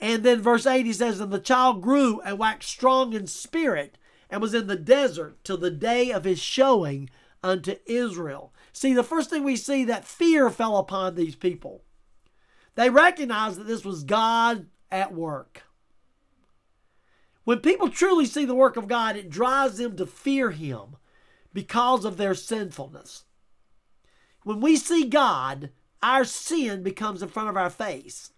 [0.00, 3.98] And then verse 8 he says, And the child grew and waxed strong in spirit
[4.28, 7.08] and was in the desert till the day of his showing
[7.42, 8.52] unto Israel.
[8.72, 11.82] See, the first thing we see that fear fell upon these people.
[12.74, 15.64] They recognized that this was God at work.
[17.44, 20.96] When people truly see the work of God, it drives them to fear Him
[21.52, 23.24] because of their sinfulness.
[24.44, 25.70] When we see God,
[26.02, 28.32] our sin becomes in front of our face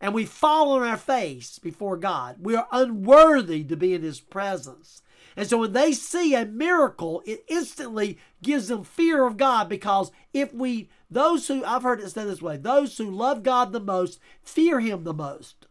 [0.00, 2.36] and we fall on our face before God.
[2.40, 5.02] We are unworthy to be in His presence.
[5.36, 10.10] And so when they see a miracle, it instantly gives them fear of God because
[10.32, 13.80] if we, those who, I've heard it said this way, those who love God the
[13.80, 15.66] most fear Him the most.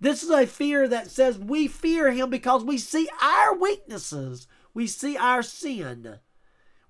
[0.00, 4.86] This is a fear that says we fear Him because we see our weaknesses, we
[4.86, 6.18] see our sin,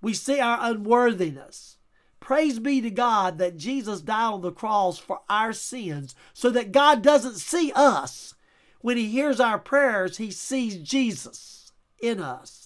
[0.01, 1.77] we see our unworthiness.
[2.19, 6.73] Praise be to God that Jesus died on the cross for our sins so that
[6.73, 8.35] God doesn't see us.
[8.81, 12.66] When He hears our prayers, He sees Jesus in us.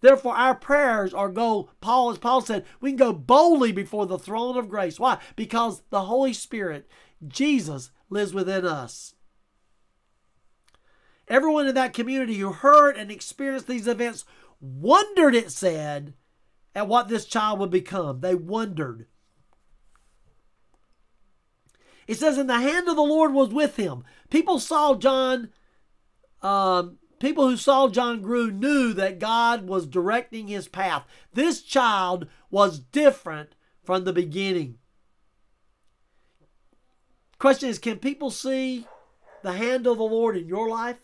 [0.00, 4.18] Therefore, our prayers are go, Paul, as Paul said, we can go boldly before the
[4.18, 5.00] throne of grace.
[5.00, 5.18] Why?
[5.36, 6.88] Because the Holy Spirit,
[7.26, 9.14] Jesus, lives within us.
[11.28, 14.24] Everyone in that community who heard and experienced these events
[14.60, 16.14] wondered, it said,
[16.74, 18.20] at what this child would become.
[18.20, 19.06] They wondered.
[22.06, 25.50] It says, "In the hand of the Lord was with him." People saw John.
[26.42, 31.04] Um, people who saw John grew knew that God was directing his path.
[31.32, 34.78] This child was different from the beginning.
[37.38, 38.86] Question is, can people see
[39.42, 40.96] the hand of the Lord in your life?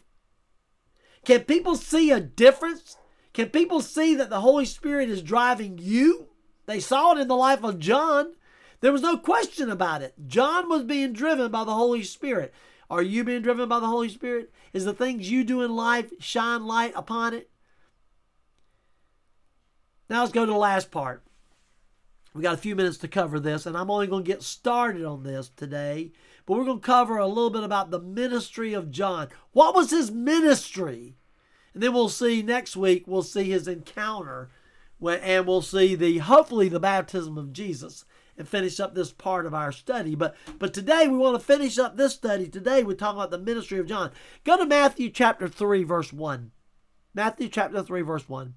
[1.24, 2.96] Can people see a difference?
[3.32, 6.28] Can people see that the Holy Spirit is driving you?
[6.66, 8.34] They saw it in the life of John.
[8.80, 10.14] There was no question about it.
[10.26, 12.52] John was being driven by the Holy Spirit.
[12.92, 14.52] Are you being driven by the Holy Spirit?
[14.74, 17.48] Is the things you do in life shine light upon it?
[20.10, 21.22] Now let's go to the last part.
[22.34, 25.06] We got a few minutes to cover this, and I'm only going to get started
[25.06, 26.12] on this today.
[26.44, 29.28] But we're going to cover a little bit about the ministry of John.
[29.52, 31.16] What was his ministry?
[31.72, 34.50] And then we'll see next week, we'll see his encounter,
[35.02, 38.04] and we'll see the hopefully the baptism of Jesus
[38.36, 40.14] and finish up this part of our study.
[40.14, 42.48] But but today we want to finish up this study.
[42.48, 44.10] Today we're talking about the ministry of John.
[44.44, 46.50] Go to Matthew chapter 3, verse 1.
[47.14, 48.54] Matthew chapter 3, verse 1.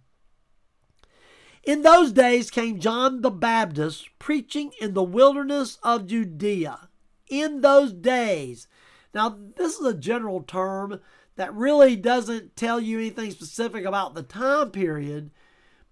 [1.66, 6.90] In those days came John the Baptist preaching in the wilderness of Judea.
[7.28, 8.68] In those days.
[9.14, 11.00] Now, this is a general term
[11.38, 15.32] that really doesn't tell you anything specific about the time period,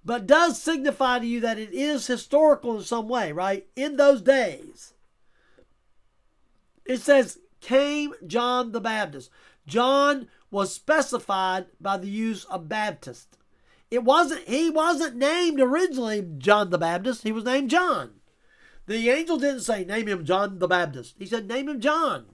[0.06, 3.66] but does signify to you that it is historical in some way, right?
[3.76, 4.94] In those days.
[6.86, 9.30] It says, came John the Baptist.
[9.66, 13.38] John was specified by the use of Baptist.
[13.90, 17.24] It wasn't he wasn't named originally John the Baptist.
[17.24, 18.16] He was named John.
[18.86, 21.16] The angel didn't say name him John the Baptist.
[21.18, 22.26] He said name him John.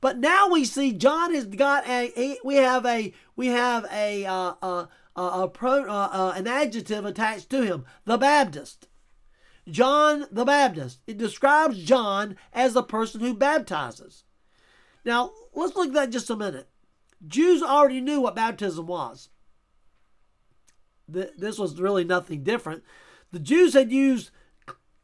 [0.00, 4.26] But now we see John has got a, a we have a we have a
[4.26, 8.88] uh, uh, uh, a pro, uh, uh, an adjective attached to him, the Baptist.
[9.68, 11.00] John the Baptist.
[11.06, 14.24] It describes John as the person who baptizes.
[15.04, 16.68] Now, let's look at that just a minute.
[17.26, 19.30] Jews already knew what baptism was
[21.08, 22.82] this was really nothing different.
[23.32, 24.30] The Jews had used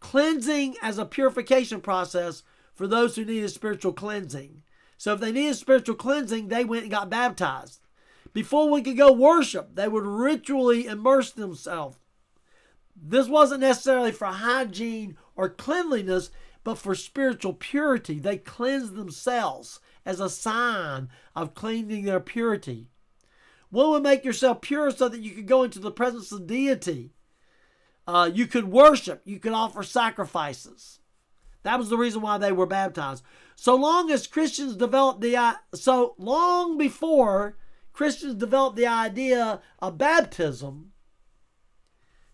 [0.00, 2.42] cleansing as a purification process
[2.74, 4.61] for those who needed spiritual cleansing.
[5.02, 7.80] So if they needed spiritual cleansing, they went and got baptized.
[8.32, 11.96] Before we could go worship, they would ritually immerse themselves.
[12.94, 16.30] This wasn't necessarily for hygiene or cleanliness,
[16.62, 18.20] but for spiritual purity.
[18.20, 22.86] They cleansed themselves as a sign of cleaning their purity.
[23.70, 27.10] One would make yourself pure so that you could go into the presence of deity.
[28.06, 29.22] Uh, you could worship.
[29.24, 31.00] You could offer sacrifices.
[31.64, 33.24] That was the reason why they were baptized.
[33.56, 37.56] So long as Christians developed the uh, so long before
[37.92, 40.92] Christians developed the idea of baptism,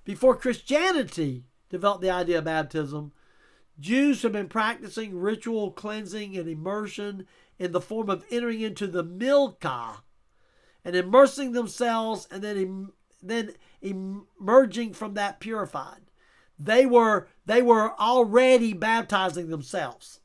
[0.04, 3.12] before Christianity developed the idea of baptism,
[3.78, 7.26] Jews have been practicing ritual cleansing and immersion
[7.58, 9.98] in the form of entering into the mikvah,
[10.84, 13.52] and immersing themselves and then then
[13.82, 16.02] emerging from that purified.
[16.58, 20.20] They were they were already baptizing themselves.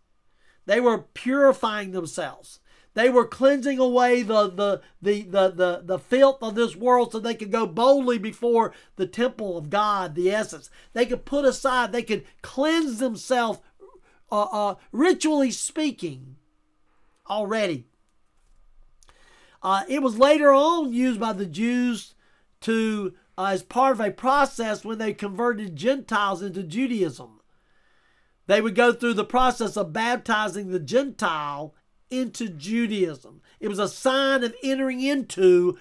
[0.65, 2.59] They were purifying themselves.
[2.93, 7.19] They were cleansing away the, the, the, the, the, the filth of this world so
[7.19, 10.69] they could go boldly before the temple of God, the essence.
[10.93, 13.59] They could put aside, they could cleanse themselves,
[14.31, 16.35] uh, uh, ritually speaking,
[17.27, 17.87] already.
[19.63, 22.13] Uh, it was later on used by the Jews
[22.61, 27.39] to uh, as part of a process when they converted Gentiles into Judaism.
[28.47, 31.73] They would go through the process of baptizing the Gentile
[32.09, 33.41] into Judaism.
[33.59, 35.77] It was a sign of entering into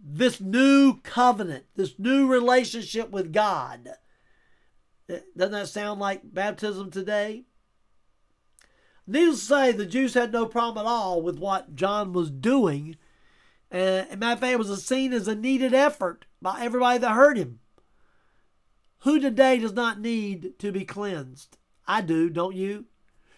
[0.00, 3.90] this new covenant, this new relationship with God.
[5.08, 7.44] Eh, doesn't that sound like baptism today?
[9.06, 12.96] Needless to say, the Jews had no problem at all with what John was doing
[13.70, 17.12] and, and matter of fact, it was seen as a needed effort by everybody that
[17.12, 17.60] heard him.
[19.00, 21.58] Who today does not need to be cleansed?
[21.86, 22.86] I do, don't you?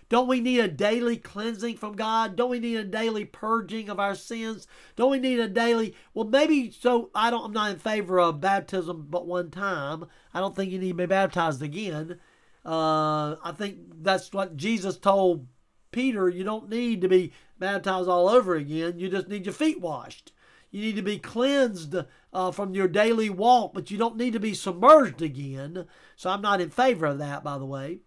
[0.09, 2.34] Don't we need a daily cleansing from God?
[2.34, 4.66] Don't we need a daily purging of our sins?
[4.96, 8.40] Don't we need a daily well maybe so I don't I'm not in favor of
[8.40, 10.07] baptism but one time.
[10.32, 12.18] I don't think you need to be baptized again.
[12.64, 15.46] Uh, I think that's what Jesus told
[15.90, 18.99] Peter, you don't need to be baptized all over again.
[18.99, 20.32] You just need your feet washed.
[20.70, 21.96] you need to be cleansed
[22.32, 25.86] uh, from your daily walk, but you don't need to be submerged again.
[26.16, 28.01] So I'm not in favor of that, by the way,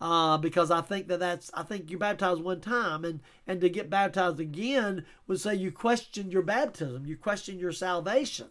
[0.00, 3.68] uh, because I think that that's I think you're baptized one time, and and to
[3.68, 8.48] get baptized again would say you question your baptism, you question your salvation,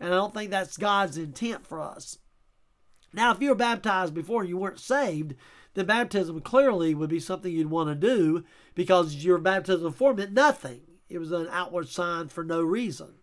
[0.00, 2.18] and I don't think that's God's intent for us.
[3.12, 5.34] Now, if you were baptized before you weren't saved,
[5.74, 8.44] then baptism clearly would be something you'd want to do
[8.74, 10.80] because your baptism before meant nothing.
[11.08, 13.14] It was an outward sign for no reason.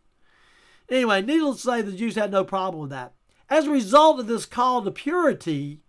[0.89, 3.13] Anyway, needless to say, the Jews had no problem with that.
[3.49, 5.81] As a result of this call to purity,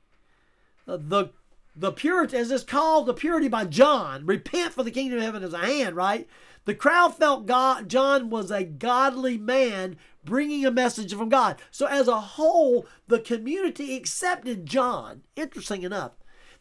[0.86, 1.30] uh, the
[1.75, 5.43] the purity, as it's called, the purity by John, repent for the kingdom of heaven
[5.43, 6.29] is a hand, right?
[6.64, 11.61] The crowd felt God, John was a godly man bringing a message from God.
[11.70, 15.23] So, as a whole, the community accepted John.
[15.35, 16.12] Interesting enough,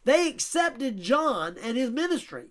[0.04, 2.48] they accepted John and his ministry.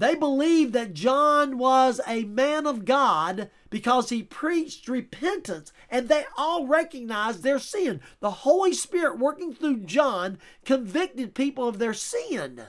[0.00, 6.24] They believed that John was a man of God because he preached repentance and they
[6.38, 8.00] all recognized their sin.
[8.20, 12.62] The Holy Spirit working through John convicted people of their sin.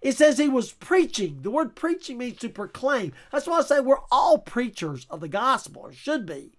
[0.00, 1.42] It says he was preaching.
[1.42, 3.12] The word preaching means to proclaim.
[3.32, 6.52] That's why I say we're all preachers of the gospel, or should be.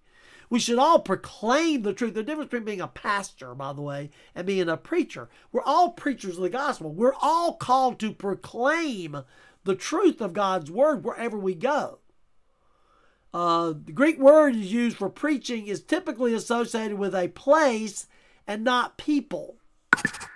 [0.48, 2.14] We should all proclaim the truth.
[2.14, 5.28] The difference between being a pastor, by the way, and being a preacher.
[5.52, 6.92] We're all preachers of the gospel.
[6.92, 9.24] We're all called to proclaim
[9.64, 11.98] the truth of God's word wherever we go.
[13.34, 18.06] Uh, the Greek word is used for preaching is typically associated with a place
[18.46, 19.56] and not people.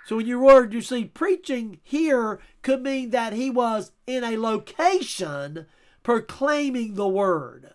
[0.05, 4.37] So when your word you see preaching here could mean that he was in a
[4.37, 5.65] location
[6.03, 7.73] proclaiming the word.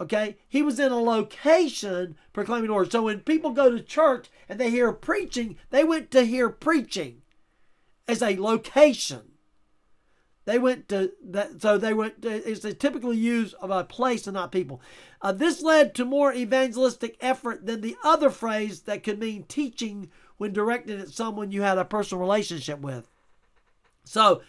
[0.00, 0.36] Okay?
[0.48, 2.92] He was in a location proclaiming the word.
[2.92, 7.22] So when people go to church and they hear preaching, they went to hear preaching
[8.08, 9.32] as a location.
[10.46, 12.20] They went to that, so they went.
[12.22, 14.82] To, it's a typically used of a place and not people.
[15.22, 20.10] Uh, this led to more evangelistic effort than the other phrase that could mean teaching
[20.36, 23.08] when directed at someone you had a personal relationship with.
[24.04, 24.42] So,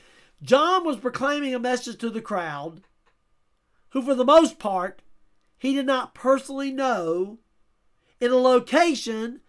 [0.44, 2.82] John was proclaiming a message to the crowd,
[3.92, 5.02] who, for the most part,
[5.66, 7.40] he did not personally know
[8.20, 9.42] in a location,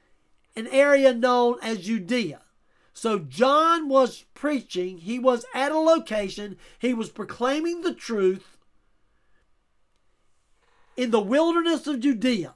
[0.56, 2.40] an area known as Judea.
[2.94, 8.56] So John was preaching, he was at a location, he was proclaiming the truth
[10.96, 12.54] in the wilderness of Judea.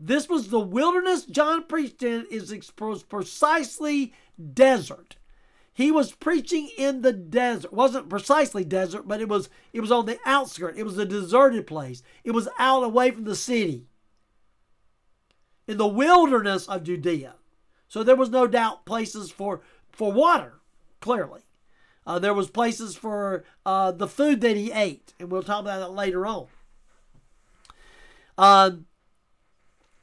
[0.00, 2.72] This was the wilderness John preached in is
[3.08, 4.14] precisely
[4.54, 5.16] desert.
[5.74, 7.72] He was preaching in the desert.
[7.72, 10.78] Wasn't precisely desert, but it was it was on the outskirts.
[10.78, 12.02] It was a deserted place.
[12.22, 13.88] It was out away from the city.
[15.66, 17.34] In the wilderness of Judea.
[17.88, 20.60] So there was no doubt places for for water,
[21.00, 21.42] clearly.
[22.06, 25.80] Uh, there was places for uh, the food that he ate, and we'll talk about
[25.80, 26.46] that later on.
[28.38, 28.70] Uh,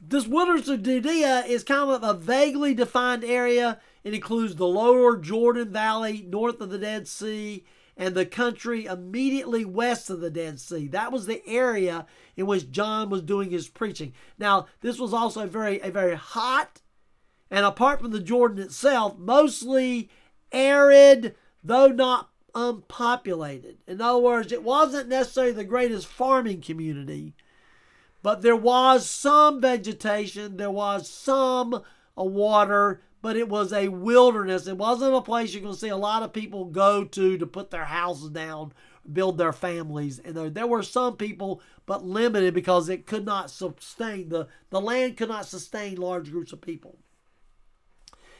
[0.01, 5.17] this wilderness of Judea is kind of a vaguely defined area it includes the lower
[5.17, 7.63] Jordan Valley north of the Dead Sea
[7.97, 10.87] and the country immediately west of the Dead Sea.
[10.87, 14.13] That was the area in which John was doing his preaching.
[14.39, 16.81] Now, this was also a very a very hot
[17.51, 20.09] and apart from the Jordan itself, mostly
[20.53, 23.79] arid, though not unpopulated.
[23.85, 27.35] In other words, it wasn't necessarily the greatest farming community,
[28.23, 31.83] but there was some vegetation, there was some
[32.15, 34.67] water, but it was a wilderness.
[34.67, 37.45] It wasn't a place you're going to see a lot of people go to to
[37.45, 38.73] put their houses down,
[39.11, 40.19] build their families.
[40.19, 44.81] And there, there were some people, but limited because it could not sustain, the, the
[44.81, 46.97] land could not sustain large groups of people.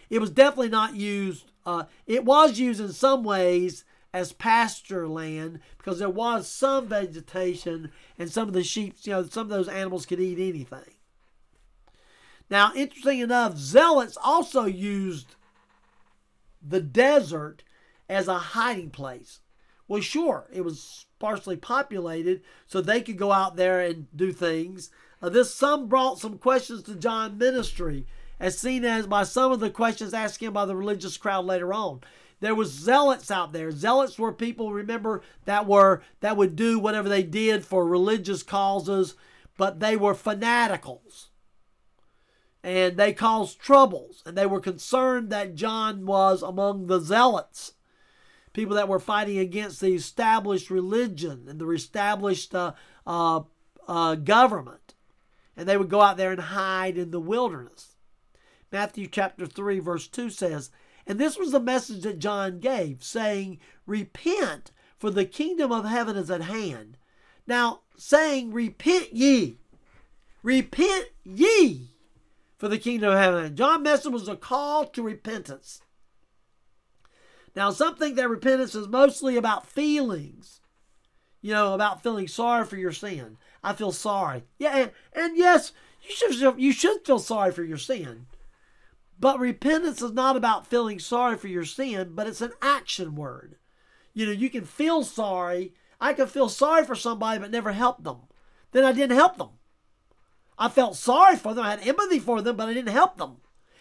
[0.10, 5.60] It was definitely not used, uh, it was used in some ways as pasture land
[5.78, 9.70] because there was some vegetation and some of the sheep, you know, some of those
[9.70, 10.96] animals could eat anything.
[12.52, 15.36] Now, interesting enough, zealots also used
[16.62, 17.64] the desert
[18.10, 19.40] as a hiding place.
[19.88, 24.90] Well, sure, it was sparsely populated, so they could go out there and do things.
[25.22, 28.06] Uh, this some brought some questions to John ministry,
[28.38, 31.74] as seen as by some of the questions asked him by the religious crowd later
[31.74, 32.02] on.
[32.42, 33.72] There was zealots out there.
[33.72, 39.16] Zealots were people, remember, that were that would do whatever they did for religious causes,
[39.58, 41.28] but they were fanaticals
[42.64, 44.22] and they caused troubles.
[44.26, 47.74] And they were concerned that John was among the zealots,
[48.54, 52.74] people that were fighting against the established religion and the established uh,
[53.06, 53.42] uh,
[53.88, 54.94] uh, government.
[55.58, 57.96] And they would go out there and hide in the wilderness.
[58.72, 60.72] Matthew chapter 3, verse 2 says,
[61.06, 66.16] And this was the message that John gave, saying, Repent, for the kingdom of heaven
[66.16, 66.98] is at hand.
[67.46, 69.58] Now, saying, Repent ye,
[70.42, 71.91] repent ye,
[72.62, 73.56] for the kingdom of heaven.
[73.56, 75.82] John message was a call to repentance.
[77.56, 80.62] Now, some think that repentance is mostly about feelings,
[81.42, 83.38] you know, about feeling sorry for your sin.
[83.64, 84.44] I feel sorry.
[84.60, 85.72] Yeah, and, and yes,
[86.08, 88.28] you should, you should feel sorry for your sin.
[89.20, 93.56] But repentance is not about feeling sorry for your sin, but it's an action word.
[94.14, 95.74] You know, you can feel sorry.
[96.00, 98.18] I can feel sorry for somebody but never help them.
[98.72, 99.50] Then I didn't help them.
[100.58, 101.66] I felt sorry for them.
[101.66, 103.38] I had empathy for them, but I didn't help them.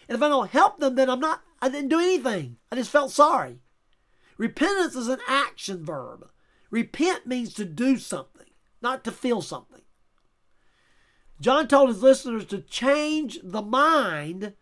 [0.07, 2.57] And if I don't help them, then I'm not, I didn't do anything.
[2.71, 3.59] I just felt sorry.
[4.37, 6.27] Repentance is an action verb.
[6.69, 8.47] Repent means to do something,
[8.81, 9.81] not to feel something.
[11.39, 14.53] John told his listeners to change the mind,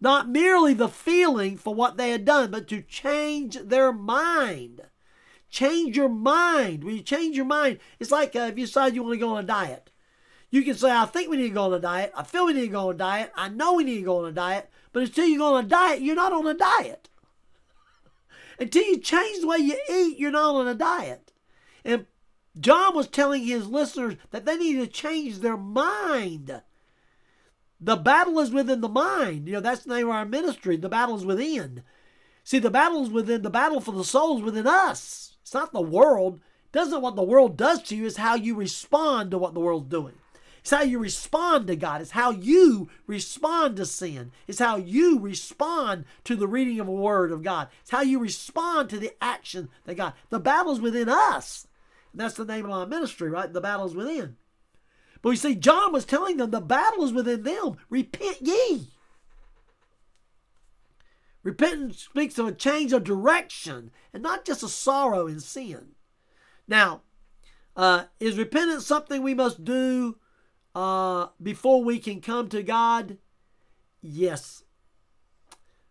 [0.00, 4.82] not merely the feeling for what they had done, but to change their mind.
[5.50, 6.82] Change your mind.
[6.82, 9.36] When you change your mind, it's like uh, if you decide you want to go
[9.36, 9.90] on a diet.
[10.54, 12.12] You can say, I think we need to go on a diet.
[12.16, 13.32] I feel we need to go on a diet.
[13.34, 14.70] I know we need to go on a diet.
[14.92, 17.08] But until you go on a diet, you're not on a diet.
[18.60, 21.32] until you change the way you eat, you're not on a diet.
[21.84, 22.06] And
[22.60, 26.62] John was telling his listeners that they need to change their mind.
[27.80, 29.48] The battle is within the mind.
[29.48, 30.76] You know, that's the name of our ministry.
[30.76, 31.82] The battle is within.
[32.44, 35.36] See, the battle is within the battle for the souls within us.
[35.42, 36.36] It's not the world.
[36.36, 39.60] It doesn't what the world does to you, it's how you respond to what the
[39.60, 40.14] world's doing.
[40.64, 42.00] It's how you respond to God.
[42.00, 44.32] It's how you respond to sin.
[44.48, 47.68] It's how you respond to the reading of a word of God.
[47.82, 50.14] It's how you respond to the action that God.
[50.30, 51.66] The battle's within us.
[52.12, 53.52] And that's the name of my ministry, right?
[53.52, 54.36] The battle's within.
[55.20, 57.76] But we see John was telling them the battle is within them.
[57.90, 58.88] Repent ye.
[61.42, 65.88] Repentance speaks of a change of direction and not just a sorrow in sin.
[66.66, 67.02] Now,
[67.76, 70.16] uh, is repentance something we must do
[70.74, 73.18] uh, before we can come to God?
[74.00, 74.64] Yes.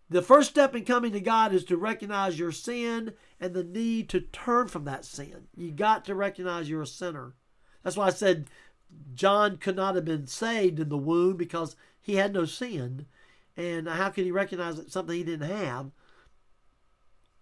[0.10, 4.10] The first step in coming to God is to recognize your sin and the need
[4.10, 5.48] to turn from that sin.
[5.56, 7.34] You got to recognize you're a sinner.
[7.84, 8.50] That's why I said
[9.16, 13.08] John could not have been saved in the womb because he had no sin.
[13.58, 15.92] And how could he recognize something he didn't have?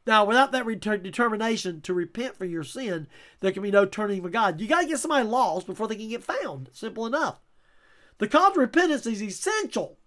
[0.07, 0.65] Now, without that
[1.03, 3.07] determination to repent for your sin,
[3.39, 4.59] there can be no turning from God.
[4.59, 6.69] You got to get somebody lost before they can get found.
[6.73, 7.39] Simple enough.
[8.17, 9.97] The call to repentance is essential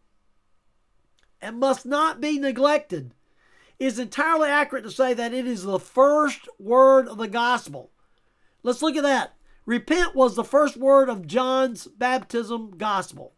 [1.41, 3.15] and must not be neglected.
[3.79, 7.91] It's entirely accurate to say that it is the first word of the gospel.
[8.63, 9.35] Let's look at that.
[9.67, 13.35] Repent was the first word of John's baptism gospel.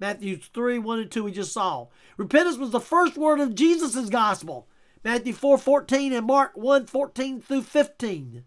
[0.00, 1.88] Matthew 3, 1 and 2, we just saw.
[2.16, 4.68] Repentance was the first word of Jesus' gospel.
[5.04, 8.44] Matthew 4, 14 and Mark 1, 14 through 15.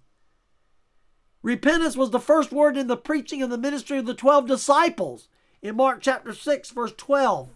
[1.44, 5.28] Repentance was the first word in the preaching and the ministry of the 12 disciples
[5.62, 7.50] in Mark chapter 6, verse 12.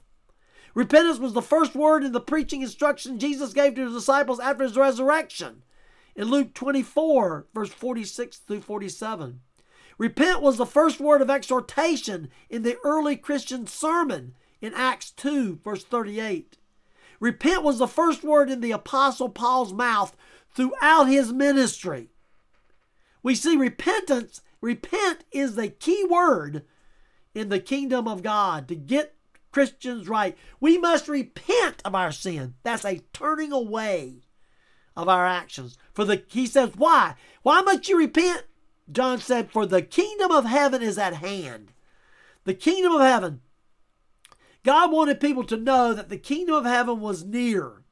[0.73, 4.63] Repentance was the first word in the preaching instruction Jesus gave to his disciples after
[4.63, 5.63] his resurrection
[6.15, 9.41] in Luke 24, verse 46 through 47.
[9.97, 15.59] Repent was the first word of exhortation in the early Christian sermon in Acts 2,
[15.63, 16.57] verse 38.
[17.19, 20.15] Repent was the first word in the Apostle Paul's mouth
[20.53, 22.09] throughout his ministry.
[23.23, 26.63] We see repentance, repent is the key word
[27.33, 29.15] in the kingdom of God to get
[29.51, 30.37] Christians right.
[30.59, 32.55] We must repent of our sin.
[32.63, 34.21] That's a turning away
[34.95, 35.77] of our actions.
[35.93, 37.15] For the he says, why?
[37.41, 38.43] Why must you repent?
[38.91, 41.71] John said, For the kingdom of heaven is at hand.
[42.43, 43.41] The kingdom of heaven.
[44.65, 47.83] God wanted people to know that the kingdom of heaven was near,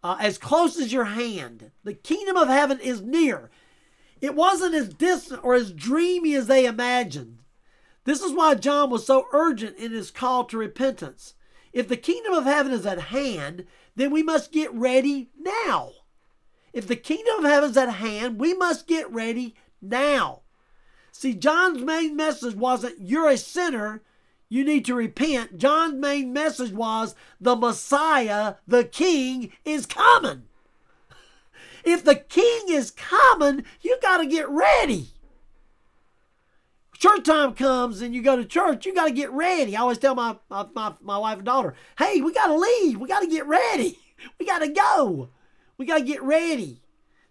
[0.00, 1.72] uh, as close as your hand.
[1.82, 3.50] The kingdom of heaven is near.
[4.20, 7.40] It wasn't as distant or as dreamy as they imagined.
[8.04, 11.34] This is why John was so urgent in his call to repentance.
[11.72, 13.66] If the kingdom of heaven is at hand,
[13.96, 15.90] then we must get ready now.
[16.72, 20.42] If the kingdom of heaven is at hand, we must get ready now.
[21.10, 24.02] See, John's main message wasn't you're a sinner,
[24.48, 25.58] you need to repent.
[25.58, 30.42] John's main message was the Messiah, the King, is coming.
[31.84, 35.10] If the King is coming, you got to get ready.
[36.98, 39.76] Church time comes and you go to church, you got to get ready.
[39.76, 42.98] I always tell my, my, my, my wife and daughter, hey, we got to leave.
[42.98, 43.98] We got to get ready.
[44.40, 45.28] We got to go.
[45.76, 46.80] We got to get ready.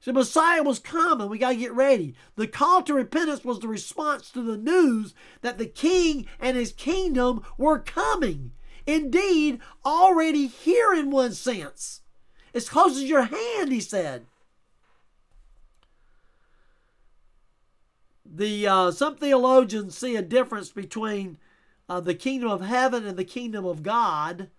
[0.06, 1.30] So Messiah was coming.
[1.30, 2.14] We got to get ready.
[2.36, 6.74] The call to repentance was the response to the news that the king and his
[6.74, 8.52] kingdom were coming.
[8.86, 12.02] Indeed, already here in one sense.
[12.54, 14.28] As close as your hand, he said.
[18.24, 21.40] The uh, some theologians see a difference between
[21.90, 24.52] uh, the kingdom of heaven and the kingdom of God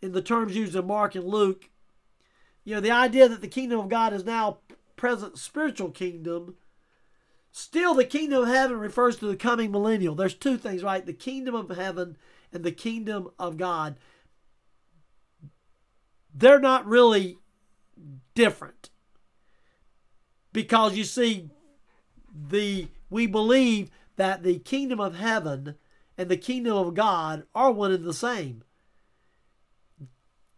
[0.00, 1.68] in the terms used in Mark and Luke
[2.68, 4.58] you know, the idea that the kingdom of God is now
[4.94, 6.56] present spiritual kingdom.
[7.50, 10.14] Still, the kingdom of heaven refers to the coming millennial.
[10.14, 11.06] There's two things, right?
[11.06, 12.18] The kingdom of heaven
[12.52, 13.96] and the kingdom of God.
[16.34, 17.38] They're not really
[18.34, 18.90] different.
[20.52, 21.48] Because you see,
[22.30, 25.76] the we believe that the kingdom of heaven
[26.18, 28.62] and the kingdom of God are one and the same.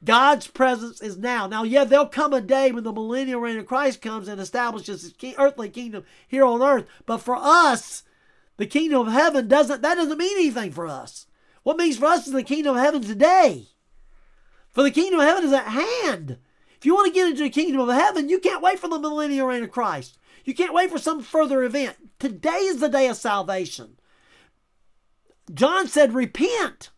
[0.03, 1.47] God's presence is now.
[1.47, 5.03] Now, yeah, there'll come a day when the millennial reign of Christ comes and establishes
[5.03, 6.87] his king, earthly kingdom here on earth.
[7.05, 8.03] But for us,
[8.57, 11.27] the kingdom of heaven doesn't that doesn't mean anything for us.
[11.63, 13.69] What means for us is the kingdom of heaven today.
[14.73, 16.39] For the kingdom of heaven is at hand.
[16.77, 18.99] If you want to get into the kingdom of heaven, you can't wait for the
[18.99, 20.17] millennial reign of Christ.
[20.45, 21.97] You can't wait for some further event.
[22.19, 23.99] Today is the day of salvation.
[25.53, 26.91] John said, Repent,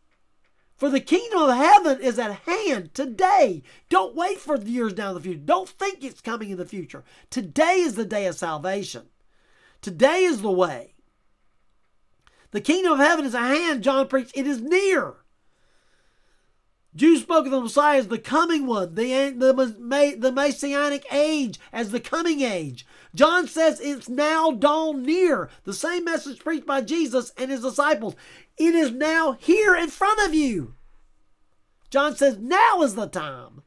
[0.83, 3.62] for the kingdom of heaven is at hand today.
[3.89, 5.39] Don't wait for years down the future.
[5.39, 7.05] Don't think it's coming in the future.
[7.30, 9.03] Today is the day of salvation.
[9.80, 10.95] Today is the way.
[12.51, 14.37] The kingdom of heaven is at hand, John preached.
[14.37, 15.14] It is near.
[16.95, 21.91] Jews spoke of the Messiah as the coming one, the, the, the Messianic age as
[21.91, 22.85] the coming age.
[23.14, 25.49] John says it's now dawn near.
[25.64, 28.14] The same message preached by Jesus and his disciples.
[28.57, 30.74] It is now here in front of you.
[31.90, 33.62] John says now is the time.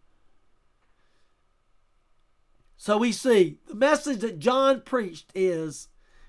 [2.78, 5.88] So we see the message that John preached is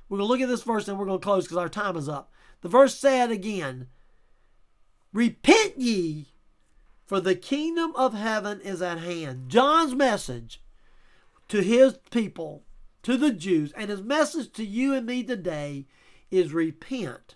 [0.08, 1.96] we're going to look at this verse and we're going to close because our time
[1.96, 2.32] is up.
[2.62, 3.88] The verse said again,
[5.12, 6.28] Repent ye
[7.06, 9.48] for the kingdom of heaven is at hand.
[9.48, 10.60] John's message
[11.48, 12.64] to his people,
[13.02, 15.86] to the Jews, and his message to you and me today
[16.30, 17.35] is repent,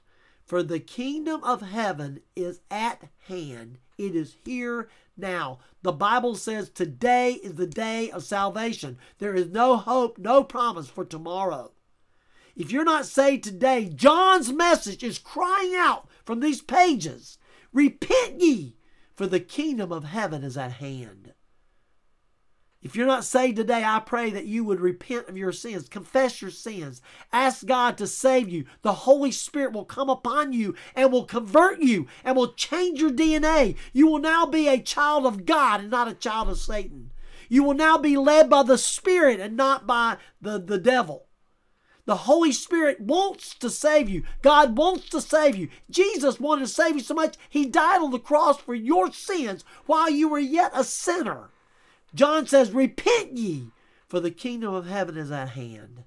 [0.51, 3.79] for the kingdom of heaven is at hand.
[3.97, 5.61] It is here now.
[5.83, 8.99] The Bible says today is the day of salvation.
[9.19, 11.71] There is no hope, no promise for tomorrow.
[12.57, 17.39] If you're not saved today, John's message is crying out from these pages
[17.73, 18.77] Repent ye,
[19.15, 21.33] for the kingdom of heaven is at hand.
[22.83, 26.41] If you're not saved today, I pray that you would repent of your sins, confess
[26.41, 28.65] your sins, ask God to save you.
[28.81, 33.11] The Holy Spirit will come upon you and will convert you and will change your
[33.11, 33.77] DNA.
[33.93, 37.11] You will now be a child of God and not a child of Satan.
[37.51, 41.27] You will now be led by the Spirit and not by the, the devil.
[42.07, 44.23] The Holy Spirit wants to save you.
[44.41, 45.69] God wants to save you.
[45.91, 49.67] Jesus wanted to save you so much, He died on the cross for your sins
[49.85, 51.51] while you were yet a sinner.
[52.15, 53.69] John says, Repent ye,
[54.09, 56.05] for the kingdom of heaven is at hand.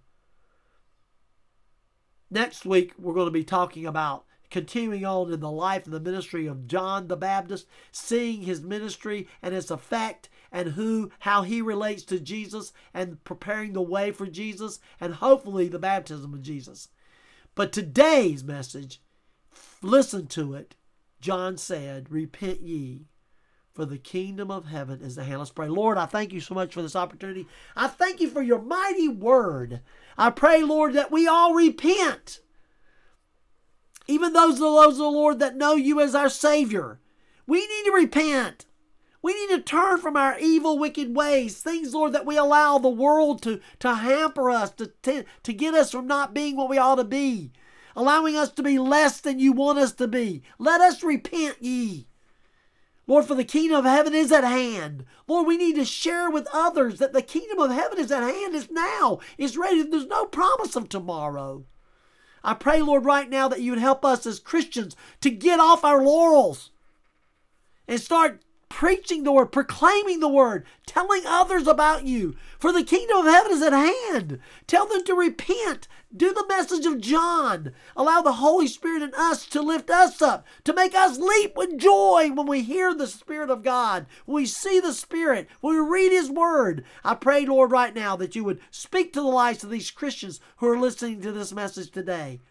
[2.30, 6.00] Next week, we're going to be talking about continuing on in the life and the
[6.00, 11.62] ministry of John the Baptist, seeing his ministry and its effect and who how he
[11.62, 16.90] relates to Jesus and preparing the way for Jesus and hopefully the baptism of Jesus.
[17.56, 19.02] But today's message,
[19.82, 20.76] listen to it.
[21.20, 23.06] John said, Repent ye,
[23.74, 25.40] for the kingdom of heaven is the hand.
[25.40, 25.68] Let's pray.
[25.68, 27.48] Lord, I thank you so much for this opportunity.
[27.76, 29.82] I thank you for your mighty word.
[30.18, 32.40] I pray, Lord, that we all repent.
[34.08, 37.00] Even those of those, of the Lord, that know you as our Savior.
[37.48, 38.66] We need to repent.
[39.24, 42.90] We need to turn from our evil, wicked ways, things, Lord, that we allow the
[42.90, 46.78] world to, to hamper us, to, to, to get us from not being what we
[46.78, 47.54] ought to be,
[47.96, 50.44] allowing us to be less than you want us to be.
[50.60, 52.08] Let us repent ye.
[53.06, 55.06] Lord, for the kingdom of heaven is at hand.
[55.28, 58.56] Lord, we need to share with others that the kingdom of heaven is at hand,
[58.56, 59.84] is now, is ready.
[59.84, 61.66] There's no promise of tomorrow.
[62.44, 65.84] I pray, Lord, right now that you would help us as Christians to get off
[65.84, 66.72] our laurels
[67.88, 68.43] and start
[68.74, 72.36] preaching the word, proclaiming the word, telling others about you.
[72.58, 74.40] For the kingdom of heaven is at hand.
[74.66, 75.88] Tell them to repent.
[76.16, 77.72] Do the message of John.
[77.96, 81.78] Allow the Holy Spirit in us to lift us up, to make us leap with
[81.78, 85.92] joy when we hear the Spirit of God, when we see the Spirit, when we
[85.92, 86.84] read His Word.
[87.04, 90.40] I pray, Lord, right now that you would speak to the lives of these Christians
[90.58, 92.42] who are listening to this message today.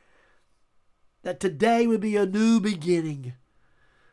[1.25, 3.35] That today would be a new beginning,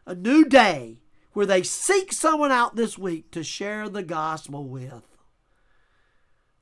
[0.08, 1.02] a new day
[1.40, 5.08] where they seek someone out this week to share the gospel with.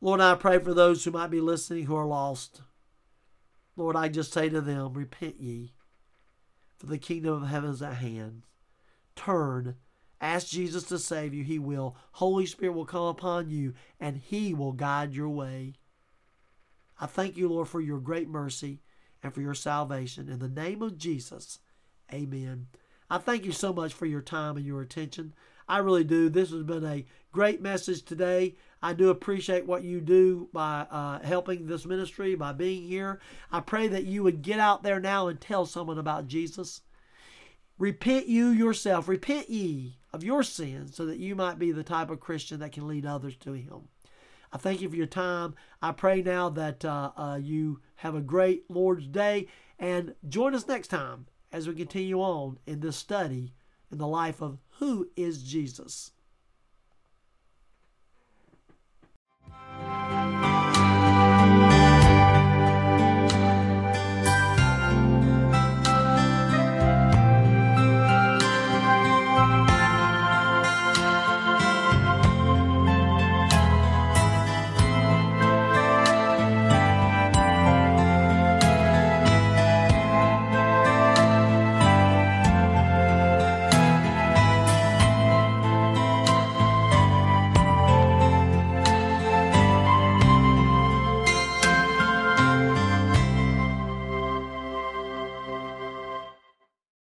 [0.01, 2.61] Lord, I pray for those who might be listening who are lost.
[3.75, 5.73] Lord, I just say to them, Repent ye,
[6.78, 8.43] for the kingdom of heaven is at hand.
[9.15, 9.78] Turn,
[10.21, 11.43] ask Jesus to save you.
[11.43, 11.95] He will.
[12.11, 15.73] Holy Spirit will come upon you, and He will guide your way.
[17.01, 18.84] I thank you, Lord, for your great mercy
[19.23, 20.30] and for your salvation.
[20.30, 21.57] In the name of Jesus,
[22.13, 22.67] amen.
[23.09, 25.33] I thank you so much for your time and your attention.
[25.67, 26.29] I really do.
[26.29, 28.55] This has been a great message today.
[28.81, 33.19] I do appreciate what you do by uh, helping this ministry, by being here.
[33.51, 36.81] I pray that you would get out there now and tell someone about Jesus.
[37.77, 42.09] Repent you yourself, repent ye of your sins, so that you might be the type
[42.09, 43.87] of Christian that can lead others to Him.
[44.51, 45.55] I thank you for your time.
[45.81, 49.47] I pray now that uh, uh, you have a great Lord's Day
[49.77, 51.27] and join us next time
[51.57, 53.51] as we continue on in this study
[53.91, 56.11] in the life of who is Jesus.